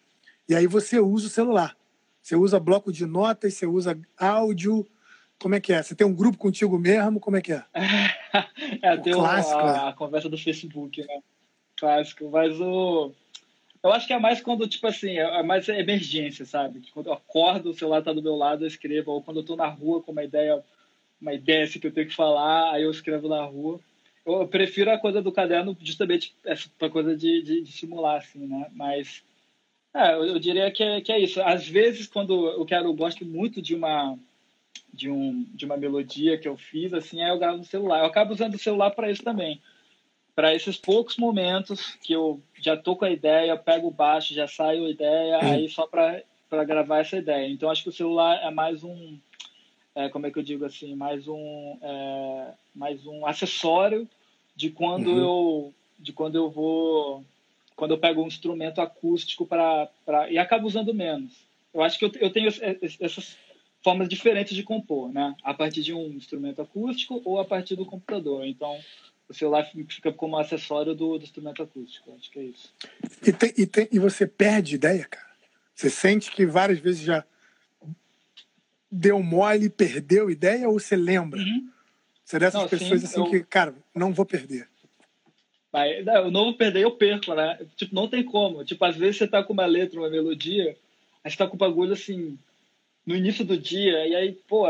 [0.48, 1.76] E aí você usa o celular.
[2.22, 4.86] Você usa bloco de notas, você usa áudio.
[5.38, 5.82] Como é que é?
[5.82, 7.20] Você tem um grupo contigo mesmo?
[7.20, 7.64] Como é que é?
[8.82, 11.20] é, tem clássico, a, a, conversa do Facebook, né?
[11.76, 12.28] Clássico.
[12.30, 13.12] Mas o.
[13.82, 16.82] Eu acho que é mais quando, tipo assim, é, é mais emergência, sabe?
[16.92, 19.12] Quando eu acordo, o celular tá do meu lado, eu escrevo.
[19.12, 20.62] Ou quando eu tô na rua com uma ideia
[21.20, 23.80] uma ideia assim, que eu tenho que falar, aí eu escrevo na rua.
[24.26, 28.68] eu prefiro a coisa do caderno justamente essa coisa de, de, de simular, assim, né?
[28.72, 29.22] Mas
[29.94, 31.40] é, eu, eu, diria que é, que é isso.
[31.42, 34.16] Às vezes, quando eu quero, eu gosto muito de uma
[34.92, 38.00] de, um, de uma melodia que eu fiz, assim, aí eu gravo no celular.
[38.00, 39.60] Eu acabo usando o celular para isso também.
[40.34, 44.46] Para esses poucos momentos que eu já tô com a ideia, pego o baixo, já
[44.46, 45.52] saio a ideia, hum.
[45.52, 47.48] aí só para gravar essa ideia.
[47.48, 49.18] Então, acho que o celular é mais um,
[49.98, 54.08] é, como é que eu digo assim, mais um, é, mais um acessório
[54.54, 55.18] de quando uhum.
[55.18, 57.24] eu de quando eu vou
[57.74, 59.90] quando eu pego um instrumento acústico para
[60.30, 61.32] e acabo usando menos.
[61.74, 62.48] Eu acho que eu, eu tenho
[63.00, 63.36] essas
[63.82, 65.34] formas diferentes de compor, né?
[65.42, 68.46] A partir de um instrumento acústico ou a partir do computador.
[68.46, 68.78] Então,
[69.28, 72.14] o celular fica como acessório do, do instrumento acústico.
[72.16, 72.72] Acho que é isso.
[73.26, 75.28] E, tem, e, tem, e você perde ideia, cara?
[75.74, 77.24] Você sente que várias vezes já
[78.90, 81.38] deu mole, perdeu ideia ou você lembra?
[81.38, 81.68] Uhum.
[82.24, 83.30] Você é dessas não, pessoas sim, assim eu...
[83.30, 84.68] que, cara, não vou perder.
[85.72, 87.58] Mas, não, eu não vou perder, eu perco, né?
[87.76, 88.64] Tipo, não tem como.
[88.64, 90.76] Tipo, às vezes você tá com uma letra, uma melodia,
[91.22, 92.38] aí você tá com o bagulho assim,
[93.06, 94.66] no início do dia, e aí, pô,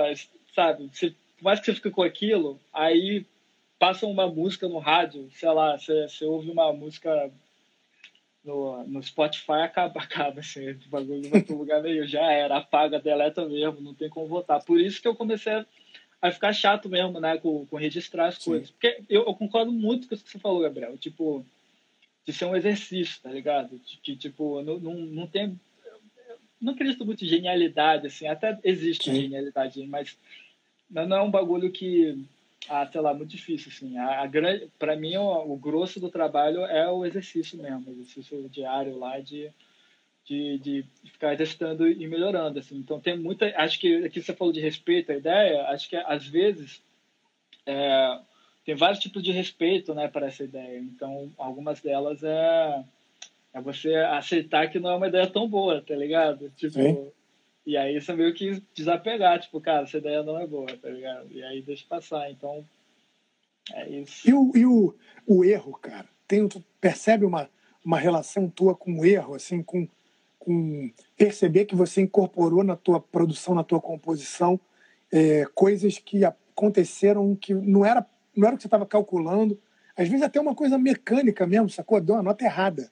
[0.54, 3.24] sabe, você, por mais que você fique com aquilo, aí
[3.78, 7.30] passa uma música no rádio, sei lá, você, você ouve uma música
[8.48, 12.98] no, no Spotify, acaba, acaba, assim, o bagulho vai pro lugar meio, já era, apaga,
[12.98, 14.64] deleta mesmo, não tem como votar.
[14.64, 15.66] Por isso que eu comecei a
[16.20, 18.50] vai ficar chato mesmo, né, com, com registrar as Sim.
[18.50, 18.70] coisas.
[18.70, 20.96] Porque eu, eu, concordo muito com o que você falou, Gabriel.
[20.98, 21.44] Tipo,
[22.26, 23.78] de ser um exercício, tá ligado?
[23.78, 25.58] De que, tipo, não, não, não tem.
[26.60, 28.26] Não acredito muito em genialidade, assim.
[28.26, 29.22] Até existe Sim.
[29.22, 30.18] genialidade, mas
[30.90, 32.18] não é um bagulho que.
[32.68, 33.96] Ah, sei lá, muito difícil, assim.
[33.98, 38.48] A, a grande, para mim, o, o grosso do trabalho é o exercício mesmo, exercício
[38.48, 39.52] diário lá de
[40.28, 42.58] de, de ficar testando e melhorando.
[42.58, 42.76] Assim.
[42.76, 43.46] Então, tem muita.
[43.56, 46.82] Acho que aqui você falou de respeito à ideia, acho que às vezes
[47.64, 48.20] é,
[48.64, 50.78] tem vários tipos de respeito né, para essa ideia.
[50.78, 52.84] Então, algumas delas é,
[53.54, 56.50] é você aceitar que não é uma ideia tão boa, tá ligado?
[56.50, 56.74] Tipo.
[56.74, 57.10] Sim.
[57.68, 61.30] E aí você meio que desapegar, tipo, cara, essa ideia não é boa, tá ligado?
[61.30, 62.30] E aí deixa passar.
[62.30, 62.64] Então,
[63.74, 64.26] é isso.
[64.26, 64.94] E o, e o,
[65.26, 66.08] o erro, cara?
[66.26, 67.46] Tem, tu percebe uma,
[67.84, 69.86] uma relação tua com o erro, assim, com
[70.38, 74.58] com perceber que você incorporou na tua produção, na tua composição,
[75.12, 79.60] é, coisas que aconteceram que não era, não era o que você estava calculando.
[79.94, 82.00] Às vezes até uma coisa mecânica mesmo, sacou?
[82.00, 82.90] Deu uma nota errada.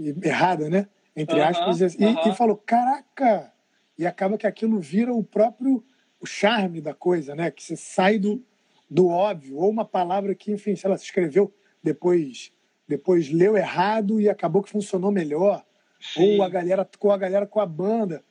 [0.00, 0.88] E, errada, né?
[1.14, 1.80] Entre uhum, aspas.
[1.94, 2.32] E, uhum.
[2.32, 3.53] e falou, caraca!
[3.98, 5.84] E acaba que aquilo vira o próprio
[6.20, 7.50] o charme da coisa, né?
[7.50, 8.42] Que você sai do,
[8.90, 9.58] do óbvio.
[9.58, 12.52] Ou uma palavra que, enfim, sei lá, se escreveu, depois,
[12.88, 15.64] depois leu errado e acabou que funcionou melhor
[16.12, 16.36] Sim.
[16.36, 18.22] Ou a galera com a galera com a banda,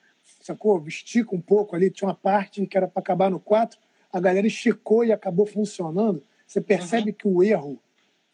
[0.42, 0.86] sacou?
[0.88, 3.80] Estica um pouco ali, tinha uma parte que era para acabar no 4,
[4.12, 6.24] a galera esticou e acabou funcionando.
[6.46, 7.16] Você percebe uhum.
[7.18, 7.82] que o erro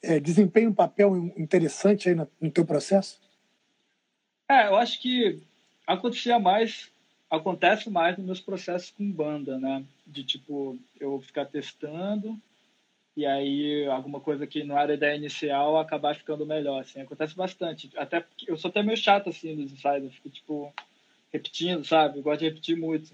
[0.01, 3.21] é, desempenha um papel interessante aí no, no teu processo?
[4.49, 5.41] É, eu acho que
[5.87, 6.91] acontecia mais,
[7.29, 9.83] acontece mais nos meus processos com banda, né?
[10.05, 12.39] De tipo, eu ficar testando
[13.15, 17.89] e aí alguma coisa que não era ideia inicial acabar ficando melhor, assim, acontece bastante.
[17.97, 20.73] Até eu sou até meio chato assim nos ensaios, eu fico tipo
[21.31, 22.17] repetindo, sabe?
[22.17, 23.11] Eu gosto de repetir muito.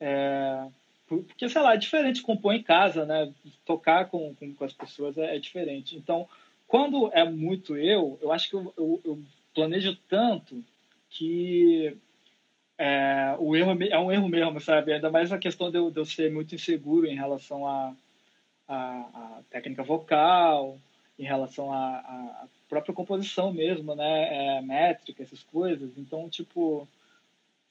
[0.00, 0.66] É...
[1.06, 3.32] Porque, sei lá, é diferente compor em casa, né?
[3.64, 5.96] Tocar com, com, com as pessoas é, é, diferente.
[5.96, 6.28] Então,
[6.66, 9.22] quando é muito eu, eu acho que eu, eu, eu
[9.52, 10.64] planejo tanto
[11.10, 11.96] que
[12.78, 14.92] é, o erro é, um erro mesmo, sabe?
[14.92, 17.94] Ainda mais a questão de eu, de eu ser muito inseguro em relação a
[18.68, 20.78] a, a técnica vocal,
[21.18, 24.56] em relação à própria composição mesmo, né?
[24.56, 25.96] É, métrica, essas coisas.
[25.96, 26.88] Então, tipo,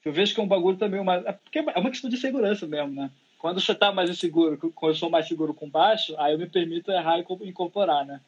[0.04, 2.94] eu vejo que é um bagulho também, uma, é é uma questão de segurança mesmo,
[2.94, 3.10] né?
[3.38, 6.48] Quando você está mais inseguro, quando eu sou mais seguro com baixo, aí eu me
[6.48, 8.20] permito errar e incorporar, né?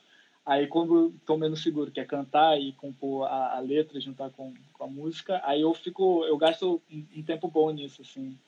[0.46, 4.54] Aí quando estou menos seguro, que é cantar e compor a, a letra, juntar com,
[4.72, 8.38] com, a música, aí eu fico, eu gasto um, um tempo bom nisso, assim.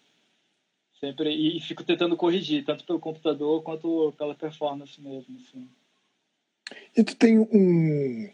[1.00, 5.40] Sempre, e fico tentando corrigir, tanto pelo computador quanto pela performance mesmo.
[5.40, 5.68] Assim.
[6.96, 8.30] E tu tem um,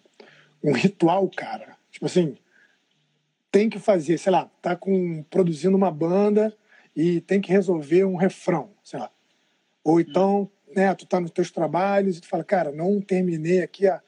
[0.63, 1.77] um ritual, cara?
[1.91, 2.37] Tipo assim,
[3.51, 6.55] tem que fazer, sei lá, tá com, produzindo uma banda
[6.95, 9.11] e tem que resolver um refrão, sei lá.
[9.83, 10.51] Ou então.
[10.75, 14.01] Né, tu tá nos teus trabalhos e tu fala, cara, não terminei aqui a,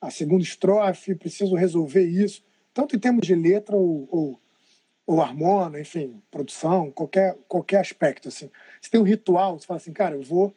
[0.00, 2.42] a segunda estrofe, preciso resolver isso.
[2.72, 4.40] Tanto em termos de letra ou, ou
[5.06, 8.28] ou harmona, enfim, produção, qualquer, qualquer aspecto.
[8.28, 8.50] Assim.
[8.80, 10.52] Você tem um ritual, você fala assim, cara, eu vou,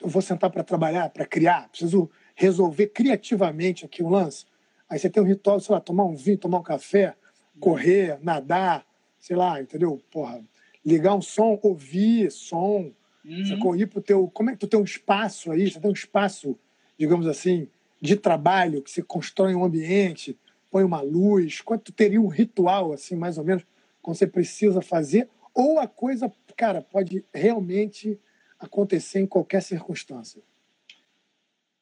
[0.00, 4.44] eu vou sentar para trabalhar, para criar, preciso resolver criativamente aqui o lance.
[4.88, 7.14] Aí você tem um ritual, sei lá, tomar um vinho, tomar um café,
[7.60, 8.84] correr, nadar,
[9.20, 10.02] sei lá, entendeu?
[10.10, 10.42] Porra,
[10.84, 12.90] ligar um som, ouvir som,
[13.24, 13.44] Uhum.
[13.44, 13.76] Sacou?
[13.76, 14.28] Ir pro teu.
[14.28, 15.70] Como é que tu tem um espaço aí?
[15.70, 16.58] Você tem um espaço,
[16.98, 17.68] digamos assim,
[18.00, 20.38] de trabalho, que você constrói um ambiente,
[20.70, 21.60] põe uma luz.
[21.60, 23.64] Quanto tu teria um ritual, assim, mais ou menos,
[24.00, 25.28] quando você precisa fazer?
[25.54, 28.18] Ou a coisa, cara, pode realmente
[28.58, 30.42] acontecer em qualquer circunstância?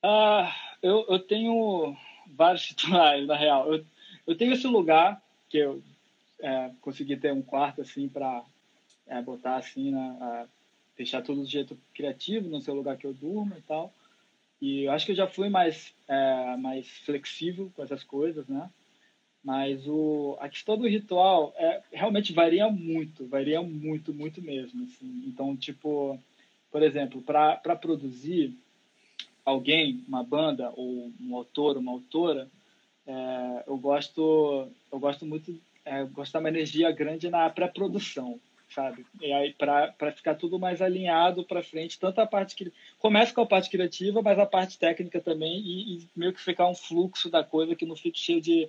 [0.03, 3.73] Ah, eu, eu tenho vários rituais, na real.
[3.73, 3.85] Eu,
[4.27, 5.83] eu tenho esse lugar que eu
[6.41, 8.45] é, consegui ter um quarto assim para
[9.07, 10.49] é, botar assim, né,
[10.99, 13.95] deixar tudo do jeito criativo no seu lugar que eu durmo e tal.
[14.61, 18.69] E eu acho que eu já fui mais é, mais flexível com essas coisas, né?
[19.43, 24.85] Mas o a questão do ritual é, realmente varia muito, varia muito, muito mesmo.
[24.85, 25.25] Assim.
[25.27, 26.19] Então, tipo,
[26.73, 28.53] por exemplo, para produzir
[29.45, 32.51] alguém, uma banda ou um autor, uma autora,
[33.07, 38.41] é, eu gosto eu gosto muito é, gosto uma energia grande na pré-produção,
[38.75, 39.05] sabe?
[39.21, 43.41] E aí para ficar tudo mais alinhado para frente, tanto a parte que começa com
[43.41, 47.31] a parte criativa, mas a parte técnica também e, e meio que ficar um fluxo
[47.31, 48.69] da coisa que não fique cheio de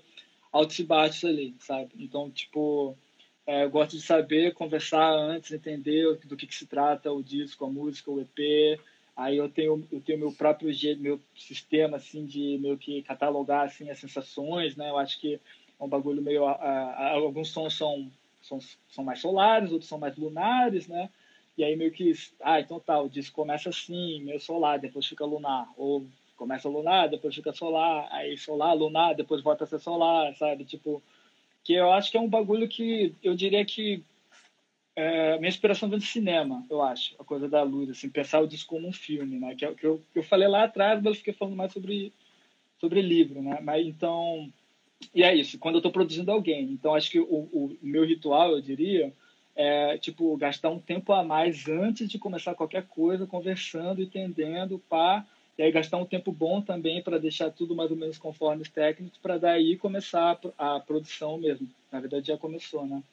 [0.52, 1.89] altos e baixos ali, sabe?
[2.00, 2.97] Então, tipo,
[3.45, 7.66] é, eu gosto de saber, conversar antes, entender do que, que se trata o disco,
[7.66, 8.80] a música, o EP,
[9.20, 13.66] Aí eu tenho eu tenho meu próprio jeito, meu sistema assim de meio que catalogar
[13.66, 14.89] assim as sensações, né?
[14.89, 18.10] Eu acho que é um bagulho meio alguns sons são,
[18.50, 21.10] são são mais solares, outros são mais lunares, né?
[21.58, 25.26] E aí meio que ah, então tá, o disco começa assim, meio solar, depois fica
[25.26, 30.34] lunar, ou começa lunar, depois fica solar, aí solar, lunar, depois volta a ser solar,
[30.36, 30.64] sabe?
[30.64, 31.04] Tipo,
[31.64, 34.04] que eu acho que é um bagulho que eu diria que
[34.95, 38.47] é, minha inspiração vem do cinema, eu acho, a coisa da luz, assim, pensar o
[38.47, 39.56] disco como um filme, né?
[39.56, 42.14] Que, é, que, eu, que eu falei lá atrás, mas eu fiquei falando mais sobre,
[42.80, 43.60] sobre livro, né?
[43.62, 44.52] Mas então,
[45.14, 46.64] e é isso, quando eu estou produzindo alguém.
[46.64, 49.14] Então, acho que o, o, meu ritual, eu diria,
[49.56, 55.26] é, tipo, gastar um tempo a mais antes de começar qualquer coisa, conversando, entendendo, pá,
[55.58, 58.70] e aí gastar um tempo bom também para deixar tudo mais ou menos conforme os
[58.70, 61.68] técnicos, para daí começar a, a produção mesmo.
[61.91, 63.04] Na verdade, já começou, né?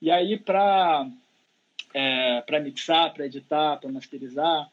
[0.00, 1.08] E aí, para
[1.94, 4.70] é, para mixar, para editar, para masterizar,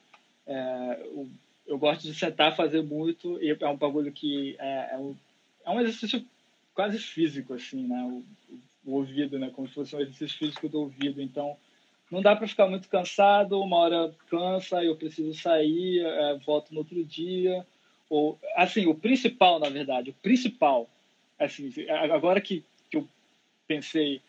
[0.48, 1.30] é, eu,
[1.68, 5.16] eu, gosto de sentar, fazer muito, e é um bagulho que é, é, um,
[5.66, 6.24] é um exercício
[6.80, 8.02] quase físico, assim, né?
[8.06, 8.24] O,
[8.86, 9.52] o, ouvido, né?
[9.54, 11.22] Como se fosse um exercício físico do ouvido.
[11.22, 11.58] Então,
[12.10, 16.80] não dá para ficar muito cansado, uma hora cansa, eu preciso sair, é, volto no
[16.80, 17.68] outro dia.
[18.10, 20.90] Ou, assim, o principal, na verdade, o principal,
[21.38, 21.70] assim,
[22.14, 23.06] agora que, que eu
[23.68, 24.22] pensei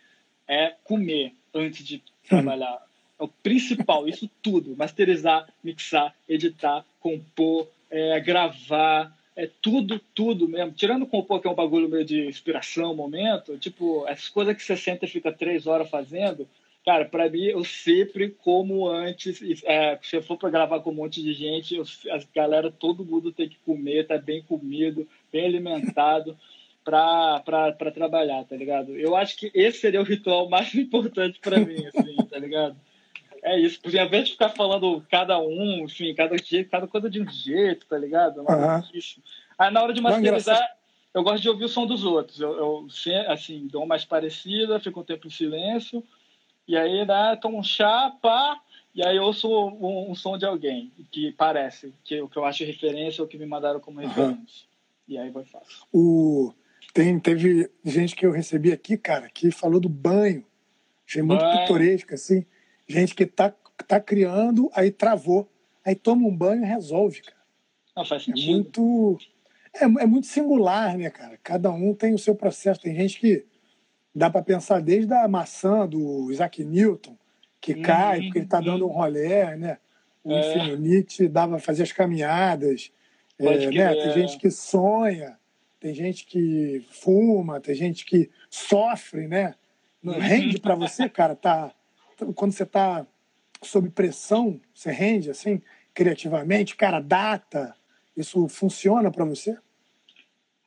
[0.49, 2.85] é comer antes de trabalhar.
[3.17, 4.77] É o principal, isso tudo.
[4.77, 10.73] Masterizar, mixar, editar, compor, é, gravar, é tudo, tudo mesmo.
[10.73, 14.77] Tirando compor, que é um bagulho meio de inspiração, momento, tipo, essas coisas que você
[14.77, 16.47] senta e fica três horas fazendo,
[16.85, 19.41] cara, para mim, eu sempre como antes.
[19.65, 23.05] É, se eu for para gravar com um monte de gente, eu, a galera, todo
[23.05, 26.37] mundo tem que comer, tá bem comido, bem alimentado
[26.85, 28.95] para trabalhar, tá ligado?
[28.95, 32.77] Eu acho que esse seria o ritual mais importante para mim, assim, tá ligado?
[33.43, 37.09] É isso, porque ao invés de ficar falando cada um, enfim, cada jeito, cada coisa
[37.09, 38.41] de um jeito, tá ligado?
[38.41, 38.83] Uhum.
[39.59, 40.77] Aí na hora de masterizar,
[41.15, 42.41] eu gosto de ouvir o som dos outros.
[42.41, 42.87] Eu, eu
[43.29, 46.05] assim, dou mais parecida, fico um tempo em silêncio,
[46.69, 48.61] e aí né, tomo um chá, pá,
[48.95, 52.65] e aí ouço um, um, som de alguém que parece, que o que eu acho
[52.65, 54.35] referência ou que me mandaram como referência.
[54.35, 54.45] Uhum.
[55.09, 55.87] E aí vai fácil.
[55.93, 56.53] O
[56.93, 60.45] tem, teve gente que eu recebi aqui, cara, que falou do banho.
[61.07, 61.61] Achei muito banho.
[61.61, 62.45] pitoresco, assim.
[62.91, 63.55] Gente que tá,
[63.87, 65.49] tá criando, aí travou.
[65.85, 67.41] Aí toma um banho e resolve, cara.
[67.97, 68.51] Não, faz sentido.
[68.51, 69.19] É muito,
[69.75, 71.39] é, é muito singular, né, cara?
[71.43, 72.81] Cada um tem o seu processo.
[72.81, 73.47] Tem gente que
[74.15, 77.17] dá para pensar desde a maçã do Isaac Newton,
[77.61, 79.79] que uhum, cai porque ele está dando um rolé, né?
[80.23, 80.77] O é.
[80.77, 82.93] Nietzsche dava fazer as caminhadas.
[83.39, 83.95] É, né?
[83.95, 85.39] Tem gente que sonha
[85.81, 89.55] tem gente que fuma, tem gente que sofre, né?
[90.03, 90.21] Não uhum.
[90.21, 91.73] rende para você, cara, tá
[92.35, 93.07] quando você tá
[93.63, 95.61] sob pressão, você rende assim
[95.93, 97.75] criativamente, cara, data,
[98.17, 99.59] isso funciona para você?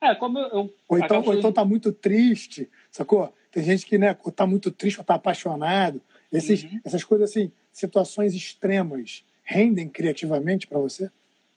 [0.00, 3.32] É, como eu, ou então, ou então tá muito triste, sacou?
[3.50, 6.02] Tem gente que, né, ou tá muito triste ou tá apaixonado.
[6.30, 6.80] Esses, uhum.
[6.84, 11.10] Essas coisas assim, situações extremas, rendem criativamente para você?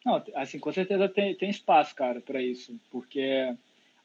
[0.05, 2.79] Não, assim, com certeza tem, tem espaço, cara, para isso.
[2.89, 3.53] Porque,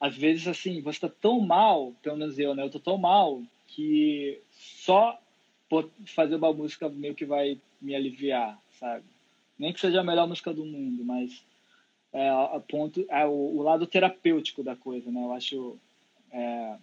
[0.00, 2.64] às vezes, assim, você tá tão mal, pelo menos eu, né?
[2.64, 5.21] Eu tô tão mal que só
[6.06, 9.04] fazer uma música meio que vai me aliviar, sabe?
[9.58, 11.42] Nem que seja a melhor música do mundo, mas
[12.12, 15.22] é, a ponto, é o, o lado terapêutico da coisa, né?
[15.22, 15.76] Eu acho...
[16.30, 16.76] É,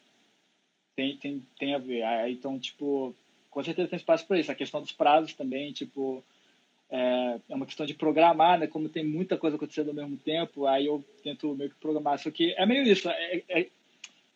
[0.96, 2.04] tem, tem, tem a ver.
[2.30, 3.16] Então, tipo,
[3.50, 4.52] com certeza tem espaço para isso.
[4.52, 6.24] A questão dos prazos também, tipo
[6.90, 8.68] é, é uma questão de programar, né?
[8.68, 12.18] Como tem muita coisa acontecendo ao mesmo tempo, aí eu tento meio que programar.
[12.18, 13.10] Só que é meio isso.
[13.10, 13.68] É, é,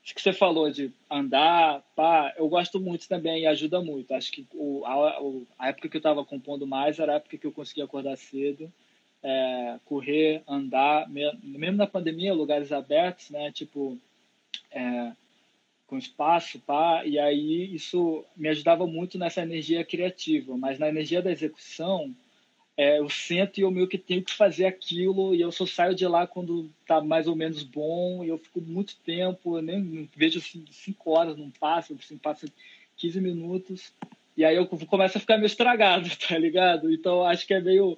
[0.03, 4.13] acho que você falou de andar, pá, eu gosto muito também e ajuda muito.
[4.13, 5.19] Acho que o, a,
[5.57, 8.71] a época que eu estava compondo mais era a época que eu conseguia acordar cedo,
[9.23, 13.51] é, correr, andar, mesmo na pandemia, lugares abertos, né?
[13.53, 13.97] Tipo,
[14.71, 15.13] é,
[15.87, 21.21] com espaço, pá, e aí isso me ajudava muito nessa energia criativa, mas na energia
[21.21, 22.13] da execução,
[22.75, 25.93] é, eu sento e eu meio que tenho que fazer aquilo e eu só saio
[25.93, 30.09] de lá quando tá mais ou menos bom e eu fico muito tempo, eu nem
[30.15, 32.47] vejo assim, cinco horas, não passa, assim, passa
[32.97, 33.93] 15 minutos
[34.35, 36.91] e aí eu começo a ficar meio estragado, tá ligado?
[36.91, 37.95] Então acho que é meio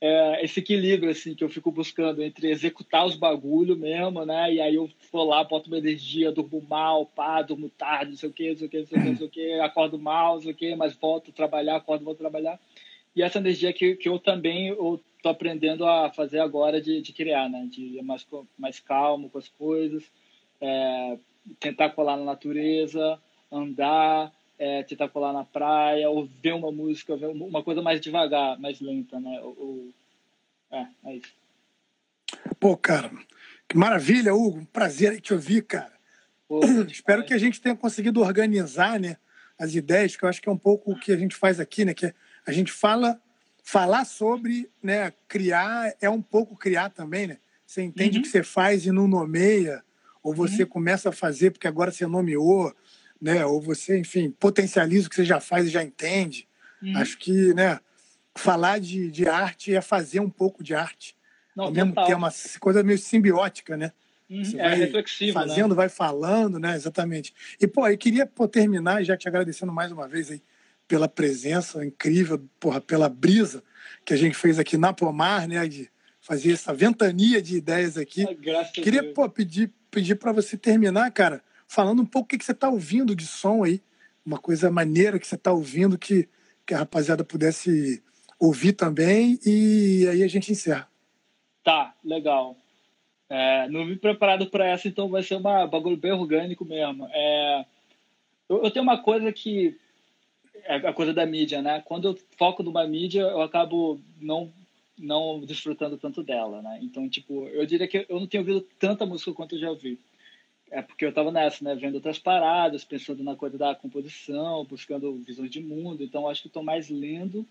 [0.00, 4.54] é, esse equilíbrio assim que eu fico buscando entre executar os bagulho mesmo, né?
[4.54, 8.30] E aí eu vou lá, boto uma energia, durmo mal, pá, durmo tarde, não sei
[8.30, 9.98] o que, não sei o que, não sei o que, não sei o que, acordo
[9.98, 12.58] mal, não sei o que, mas volto a trabalhar, acordo, vou trabalhar
[13.14, 17.48] e essa energia que, que eu também estou aprendendo a fazer agora de, de criar,
[17.48, 17.66] né?
[17.70, 20.04] De ir mais, mais calmo com as coisas,
[20.60, 21.18] é,
[21.58, 27.26] tentar colar na natureza, andar, é, tentar colar na praia, ou ver uma música, ver
[27.26, 29.40] uma coisa mais devagar, mais lenta, né?
[29.42, 29.90] Ou,
[30.70, 31.32] é, é isso.
[32.60, 33.10] Pô, cara,
[33.68, 34.58] que maravilha, Hugo.
[34.58, 35.92] Um prazer te ouvir, cara.
[36.46, 39.16] Pô, Espero que a gente tenha conseguido organizar, né?
[39.58, 41.84] As ideias, que eu acho que é um pouco o que a gente faz aqui,
[41.84, 41.92] né?
[41.92, 42.14] Que é
[42.48, 43.20] a gente fala,
[43.62, 47.36] falar sobre, né, criar é um pouco criar também, né?
[47.66, 48.20] Você entende uhum.
[48.20, 49.84] o que você faz e não nomeia,
[50.22, 50.68] ou você uhum.
[50.70, 52.74] começa a fazer porque agora você nomeou,
[53.20, 53.44] né?
[53.44, 56.48] Ou você, enfim, potencializa o que você já faz e já entende.
[56.82, 56.96] Uhum.
[56.96, 57.78] Acho que, né,
[58.34, 61.14] falar de, de arte é fazer um pouco de arte.
[61.54, 63.92] Não, Ao mesmo tempo, é uma coisa meio simbiótica, né?
[64.30, 64.42] Uhum.
[64.42, 65.46] Você é reflexivo, né?
[65.46, 65.74] fazendo, né?
[65.74, 66.74] vai falando, né?
[66.74, 67.34] Exatamente.
[67.60, 70.40] E, pô, eu queria pô, terminar, já te agradecendo mais uma vez aí,
[70.88, 73.62] pela presença incrível, porra, pela brisa
[74.04, 78.24] que a gente fez aqui na Pomar, né, de fazer essa ventania de ideias aqui.
[78.24, 82.44] Ah, Queria pô, pedir, pedir para você terminar, cara, falando um pouco o que, que
[82.44, 83.82] você está ouvindo de som aí,
[84.24, 86.26] uma coisa maneira que você está ouvindo que,
[86.66, 88.02] que a rapaziada pudesse
[88.40, 90.88] ouvir também e aí a gente encerra.
[91.62, 92.56] Tá, legal.
[93.28, 97.06] É, não vim preparado para essa, então vai ser um bagulho bem orgânico mesmo.
[97.12, 97.66] É,
[98.48, 99.76] eu, eu tenho uma coisa que
[100.66, 101.82] a coisa da mídia, né?
[101.84, 104.52] Quando eu foco numa mídia, eu acabo não
[104.98, 106.80] não desfrutando tanto dela, né?
[106.82, 109.98] Então, tipo, eu diria que eu não tenho ouvido tanta música quanto eu já ouvi.
[110.70, 111.74] É porque eu estava nessa, né?
[111.74, 116.02] Vendo outras paradas, pensando na coisa da composição, buscando visões de mundo.
[116.02, 117.46] Então, acho que estou mais lendo.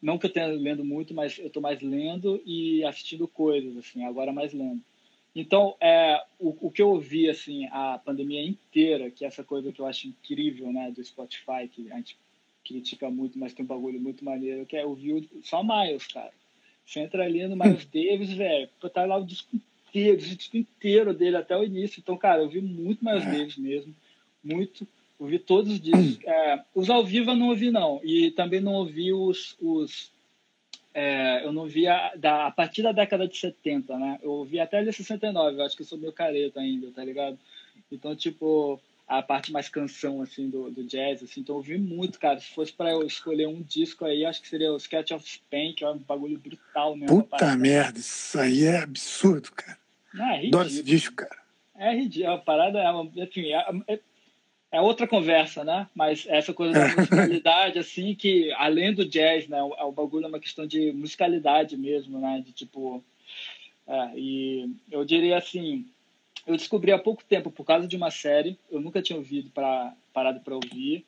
[0.00, 4.04] Não que eu tenha lendo muito, mas eu estou mais lendo e assistindo coisas, assim,
[4.04, 4.82] agora mais lendo.
[5.34, 9.72] Então, é, o, o que eu ouvi, assim, a pandemia inteira, que é essa coisa
[9.72, 12.18] que eu acho incrível, né, do Spotify, que a gente
[12.64, 16.32] critica muito, mas tem um bagulho muito maneiro, que é ouvir só Miles, cara.
[16.84, 21.14] Você entra ali no Miles Davis, velho, tá lá o disco inteiro, o disco inteiro
[21.14, 22.00] dele até o início.
[22.00, 23.30] Então, cara, eu ouvi muito Miles é.
[23.30, 23.94] Davis mesmo,
[24.42, 24.86] muito.
[25.18, 26.18] Ouvi todos os discos.
[26.26, 28.00] É, os ao vivo eu não ouvi, não.
[28.02, 29.56] E também não ouvi os.
[29.60, 30.10] os
[30.94, 34.18] é, eu não vi a, da, a partir da década de 70, né?
[34.22, 37.38] Eu ouvi até ali 69, eu acho que eu sou meio careta ainda, tá ligado?
[37.90, 41.40] Então, tipo, a parte mais canção, assim, do, do jazz, assim.
[41.40, 42.38] Então eu ouvi muito, cara.
[42.40, 45.74] Se fosse para eu escolher um disco aí, acho que seria o Sketch of Spain,
[45.74, 47.22] que é um bagulho brutal mesmo.
[47.22, 49.78] Puta merda, isso aí é absurdo, cara.
[50.14, 50.60] Não, é ridículo.
[50.60, 51.42] Adoro esse disco, cara.
[51.76, 52.32] É ridículo.
[52.32, 54.00] A parada é, uma, enfim, é, é,
[54.72, 55.86] é, outra conversa, né?
[55.94, 59.62] Mas essa coisa da musicalidade, assim, que além do jazz, né?
[59.62, 62.42] O, o bagulho é uma questão de musicalidade mesmo, né?
[62.44, 63.04] De tipo...
[63.86, 65.86] É, e eu diria assim
[66.46, 68.58] eu descobri há pouco tempo por causa de uma série.
[68.70, 71.04] Eu nunca tinha ouvido para parado para ouvir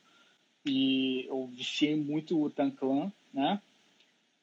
[0.65, 3.61] e eu viciei muito o Tan Clan, né?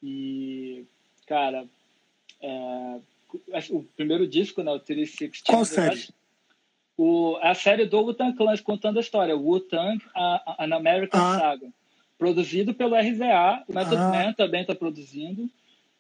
[0.04, 0.86] E
[1.26, 1.66] cara,
[2.42, 3.00] é,
[3.70, 5.52] o primeiro disco, né, o 360.
[5.52, 6.10] Qual série?
[6.98, 11.40] O, a série do Wu-Tang Clan contando a história, Wu-Tang, An American ah.
[11.40, 11.68] Saga.
[12.18, 14.10] Produzido pelo RZA, o Method ah.
[14.10, 15.50] Man também está produzindo.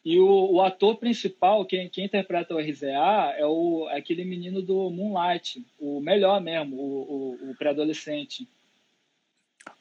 [0.03, 4.61] E o, o, ator principal, quem, quem interpreta o RZA, é, o, é aquele menino
[4.61, 8.47] do Moonlight, o melhor mesmo, o, o, o pré-adolescente.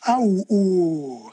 [0.02, 1.32] Ah, o, o,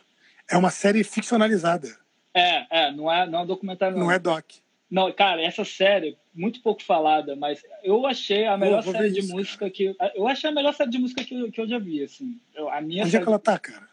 [0.50, 1.90] é uma série ficcionalizada.
[2.34, 3.98] É, é, não é, não é um documentário.
[3.98, 4.46] Não, não é doc.
[4.90, 9.36] Não, cara, essa série, muito pouco falada, mas eu achei a melhor série de isso,
[9.36, 9.72] música cara.
[9.72, 9.96] que.
[10.16, 12.40] Eu achei a melhor série de música que, que eu já vi, assim.
[12.56, 13.90] Eu, a minha Onde é que ela tá, cara?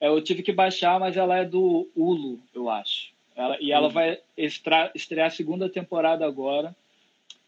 [0.00, 3.15] É, eu tive que baixar, mas ela é do Hulu, eu acho.
[3.36, 6.74] Ela, e ela vai estrear, estrear a segunda temporada agora.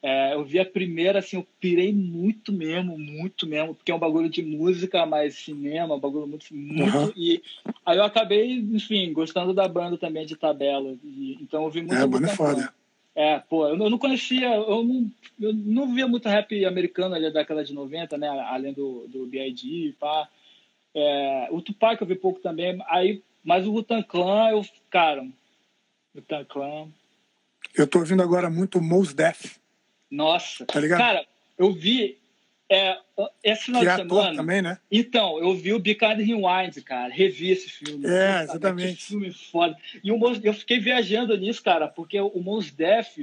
[0.01, 3.99] É, eu vi a primeira, assim, eu pirei muito mesmo, muito mesmo, porque é um
[3.99, 6.97] bagulho de música, mas cinema, um bagulho muito, muito.
[6.97, 7.13] Uhum.
[7.17, 7.43] E
[7.85, 10.95] aí eu acabei, enfim, gostando da banda também de tabela.
[11.03, 11.95] E, então eu vi muito.
[11.95, 12.73] É, a banda é foda.
[13.17, 15.11] É, pô, eu não conhecia, eu não,
[15.41, 18.29] eu não via muito rap americano ali da década de 90, né?
[18.29, 19.95] Além do, do B.I.G.
[19.99, 20.29] pá.
[20.95, 25.27] É, o Tupac eu vi pouco também, aí, mas o Wu-Tang Clan, eu, cara,
[26.49, 26.89] Clan...
[27.75, 29.57] Eu tô ouvindo agora muito Mos Def.
[30.11, 30.99] Nossa, tá ligado?
[30.99, 31.27] Cara,
[31.59, 32.19] eu vi
[32.71, 32.99] é,
[33.43, 34.37] esse final que de é semana.
[34.37, 34.79] também, né?
[34.91, 37.13] Então, eu vi o Behind Rewind, cara.
[37.13, 38.07] Revi esse filme.
[38.07, 38.97] É, exatamente.
[38.97, 39.77] Que filme foda.
[40.03, 43.19] E o Mos, eu fiquei viajando nisso, cara, porque o Mos Def,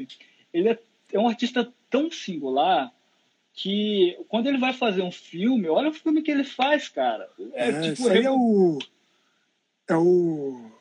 [0.54, 0.80] ele é,
[1.14, 2.91] é um artista tão singular
[3.54, 7.30] que quando ele vai fazer um filme, olha o filme que ele faz, cara.
[7.54, 8.80] É, é tipo, aí é o.
[9.88, 10.72] É o.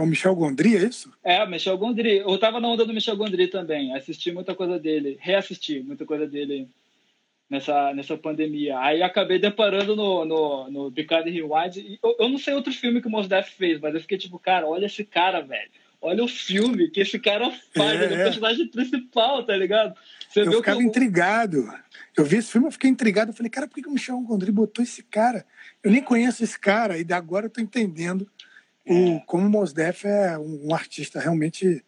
[0.00, 1.12] É o Michel Gondry, é isso?
[1.22, 2.16] É, o Michel Gondry.
[2.16, 3.94] Eu tava na onda do Michel Gondry também.
[3.94, 6.66] Assisti muita coisa dele, reassisti muita coisa dele
[7.50, 8.78] nessa, nessa pandemia.
[8.78, 11.98] Aí acabei deparando no, no, no Bicard Rewind.
[12.02, 14.38] Eu, eu não sei outro filme que o Mos Def fez, mas eu fiquei tipo,
[14.38, 15.70] cara, olha esse cara, velho.
[16.00, 19.94] Olha o filme que esse cara faz, é, ele é o personagem principal, tá ligado?
[20.30, 21.70] Você eu ficava intrigado.
[22.16, 23.32] Eu vi esse filme, eu fiquei intrigado.
[23.32, 25.44] Eu falei, cara, por que, que o Michel Gondry botou esse cara?
[25.84, 28.49] Eu nem conheço esse cara, e agora eu tô entendendo é.
[28.90, 31.84] O, como o Mos Def é um, um, artista realmente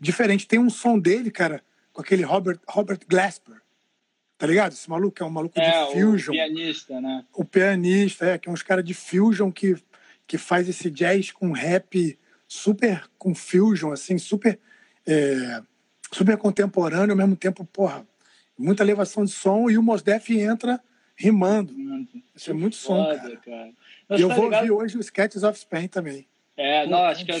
[0.00, 0.46] diferente.
[0.46, 3.60] Tem um som dele, cara, com aquele Robert, Robert Glasper.
[4.38, 4.72] Tá ligado?
[4.72, 6.32] Esse maluco é um maluco é, de fusion.
[6.32, 7.24] O pianista, né?
[7.32, 9.76] O pianista, é, que é uns caras de fusion que,
[10.26, 14.58] que faz esse jazz com rap super com fusion, assim, super,
[15.06, 15.62] é,
[16.12, 18.06] super contemporâneo, ao mesmo tempo, porra,
[18.58, 20.80] muita elevação de som e o Mos Def entra
[21.14, 21.74] rimando.
[22.34, 23.36] Isso é muito som, cara.
[23.36, 23.72] cara.
[24.10, 24.60] e eu tá vou ligado?
[24.60, 26.26] ouvir hoje o Sketches of Spain também.
[26.56, 27.36] É, Pô, não, acho que é,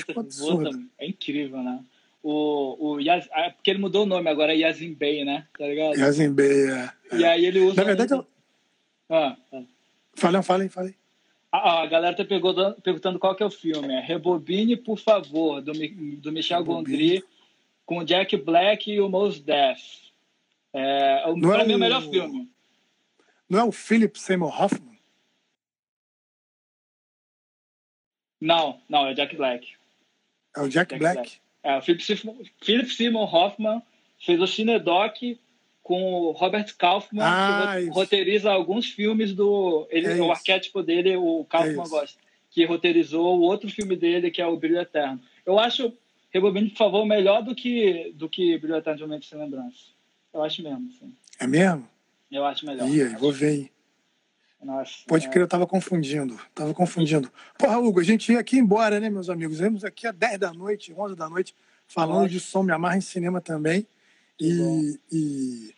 [0.98, 1.80] é incrível, né?
[2.28, 5.46] o, o Yaz, ah, porque ele mudou o nome agora é Yazin Bey, né?
[5.56, 5.96] Tá ligado?
[5.96, 7.16] Yazin Bey, é, é.
[7.18, 7.76] E aí ele usa.
[7.76, 8.16] Na verdade, um...
[8.16, 8.26] eu...
[9.10, 9.62] ah, ah.
[10.14, 10.94] Falem, falem, falem.
[11.52, 13.94] Ah, a galera tá perguntando qual que é o filme.
[13.94, 17.22] É Rebobine, por favor, do, do Michel Gondry,
[17.84, 19.80] com Jack Black e o Mos Def.
[20.72, 22.50] É, é o, pra é mim, o melhor filme.
[23.48, 24.95] Não é o Philip Seymour Hoffman?
[28.40, 29.72] Não, não, é Jack Black.
[30.56, 31.16] É o Jack, Jack Black?
[31.16, 31.40] Black.
[31.62, 32.04] É, o Philip,
[32.62, 33.82] Philip Simon Hoffman
[34.24, 35.16] fez o Cinedoc
[35.82, 37.92] com o Robert Kaufman, ah, que isso.
[37.92, 39.86] roteiriza alguns filmes do.
[39.90, 42.18] Ele, é o arquétipo dele, o Kaufman é gosta.
[42.50, 45.20] Que roteirizou o outro filme dele, que é o Brilho Eterno.
[45.44, 45.92] Eu acho,
[46.30, 49.86] Rebobine, por favor, melhor do que, do que Brilho Eterno de um Mente Sem Lembrança.
[50.32, 50.88] Eu acho mesmo.
[50.88, 51.14] Assim.
[51.38, 51.88] É mesmo?
[52.30, 52.88] Eu acho melhor.
[52.88, 53.70] Ih, vou ver?
[54.66, 56.36] Nossa, Pode crer, eu tava confundindo.
[56.52, 57.30] Tava confundindo.
[57.56, 59.60] Porra, Hugo, a gente ia aqui embora, né, meus amigos?
[59.60, 61.54] Vemos aqui às 10 da noite, 11 da noite,
[61.86, 62.30] falando Nossa.
[62.30, 63.86] de som, me amarra em cinema também.
[64.40, 65.74] E, e,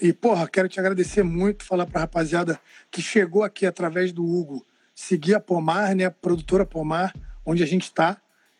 [0.00, 2.58] e, porra, quero te agradecer muito, falar pra rapaziada
[2.90, 7.66] que chegou aqui através do Hugo, seguir a Pomar, né, a produtora Pomar, onde a
[7.66, 8.16] gente está.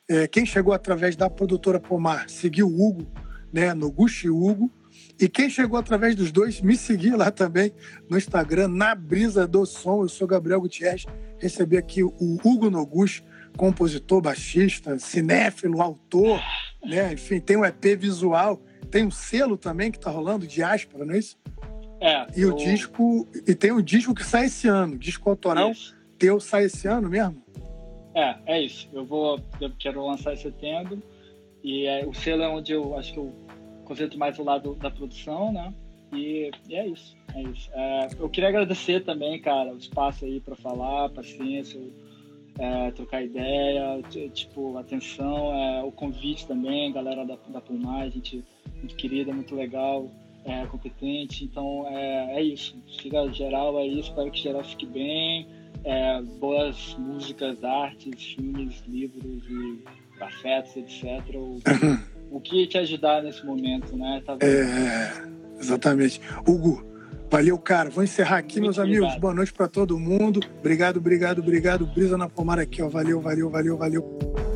[0.06, 3.10] É, quem chegou através da produtora Pomar, seguiu o Hugo,
[3.50, 4.70] né, no Gucci Hugo.
[5.20, 7.74] E quem chegou através dos dois, me seguir lá também
[8.08, 10.02] no Instagram, na Brisa do Som.
[10.02, 11.04] Eu sou Gabriel Gutierrez.
[11.38, 13.22] Recebi aqui o Hugo Noguchi,
[13.54, 16.40] compositor, baixista, cinéfilo, autor,
[16.82, 17.12] né?
[17.12, 21.18] Enfim, tem um EP visual, tem um selo também que tá rolando, Diáspora, não é
[21.18, 21.38] isso?
[22.00, 22.26] É.
[22.34, 23.28] E o, o disco.
[23.46, 24.96] E tem o disco que sai esse ano.
[24.96, 25.94] Disco autoral isso.
[26.18, 27.42] teu sai esse ano mesmo?
[28.14, 28.88] É, é isso.
[28.90, 29.38] Eu vou.
[29.60, 31.02] Eu quero lançar em setembro.
[31.62, 33.34] E é, o selo é onde eu acho que eu
[33.90, 35.74] concentro mais o lado da produção, né?
[36.12, 37.68] E, e é isso, é isso.
[37.72, 41.80] É, eu queria agradecer também, cara, o espaço aí para falar, paciência,
[42.56, 44.00] é, trocar ideia,
[44.32, 48.44] tipo, atenção, é, o convite também, galera da, da Pulmar, gente
[48.76, 50.08] muito querida, muito legal,
[50.44, 51.44] é, competente.
[51.44, 52.80] Então, é, é isso.
[53.00, 55.48] Fica geral aí, espero que geral fique bem.
[55.82, 59.82] É, boas músicas, artes, filmes, livros e
[60.20, 61.24] afetos, etc.
[62.30, 64.22] o que te ajudar nesse momento, né?
[64.24, 65.12] Tá é,
[65.58, 66.20] exatamente.
[66.46, 66.84] Hugo,
[67.30, 67.90] valeu, cara.
[67.90, 69.02] Vou encerrar aqui, Muito meus obrigado.
[69.04, 69.20] amigos.
[69.20, 70.40] Boa noite para todo mundo.
[70.60, 71.86] Obrigado, obrigado, obrigado.
[71.86, 72.88] Brisa na pomar aqui, ó.
[72.88, 74.49] Valeu, valeu, valeu, valeu.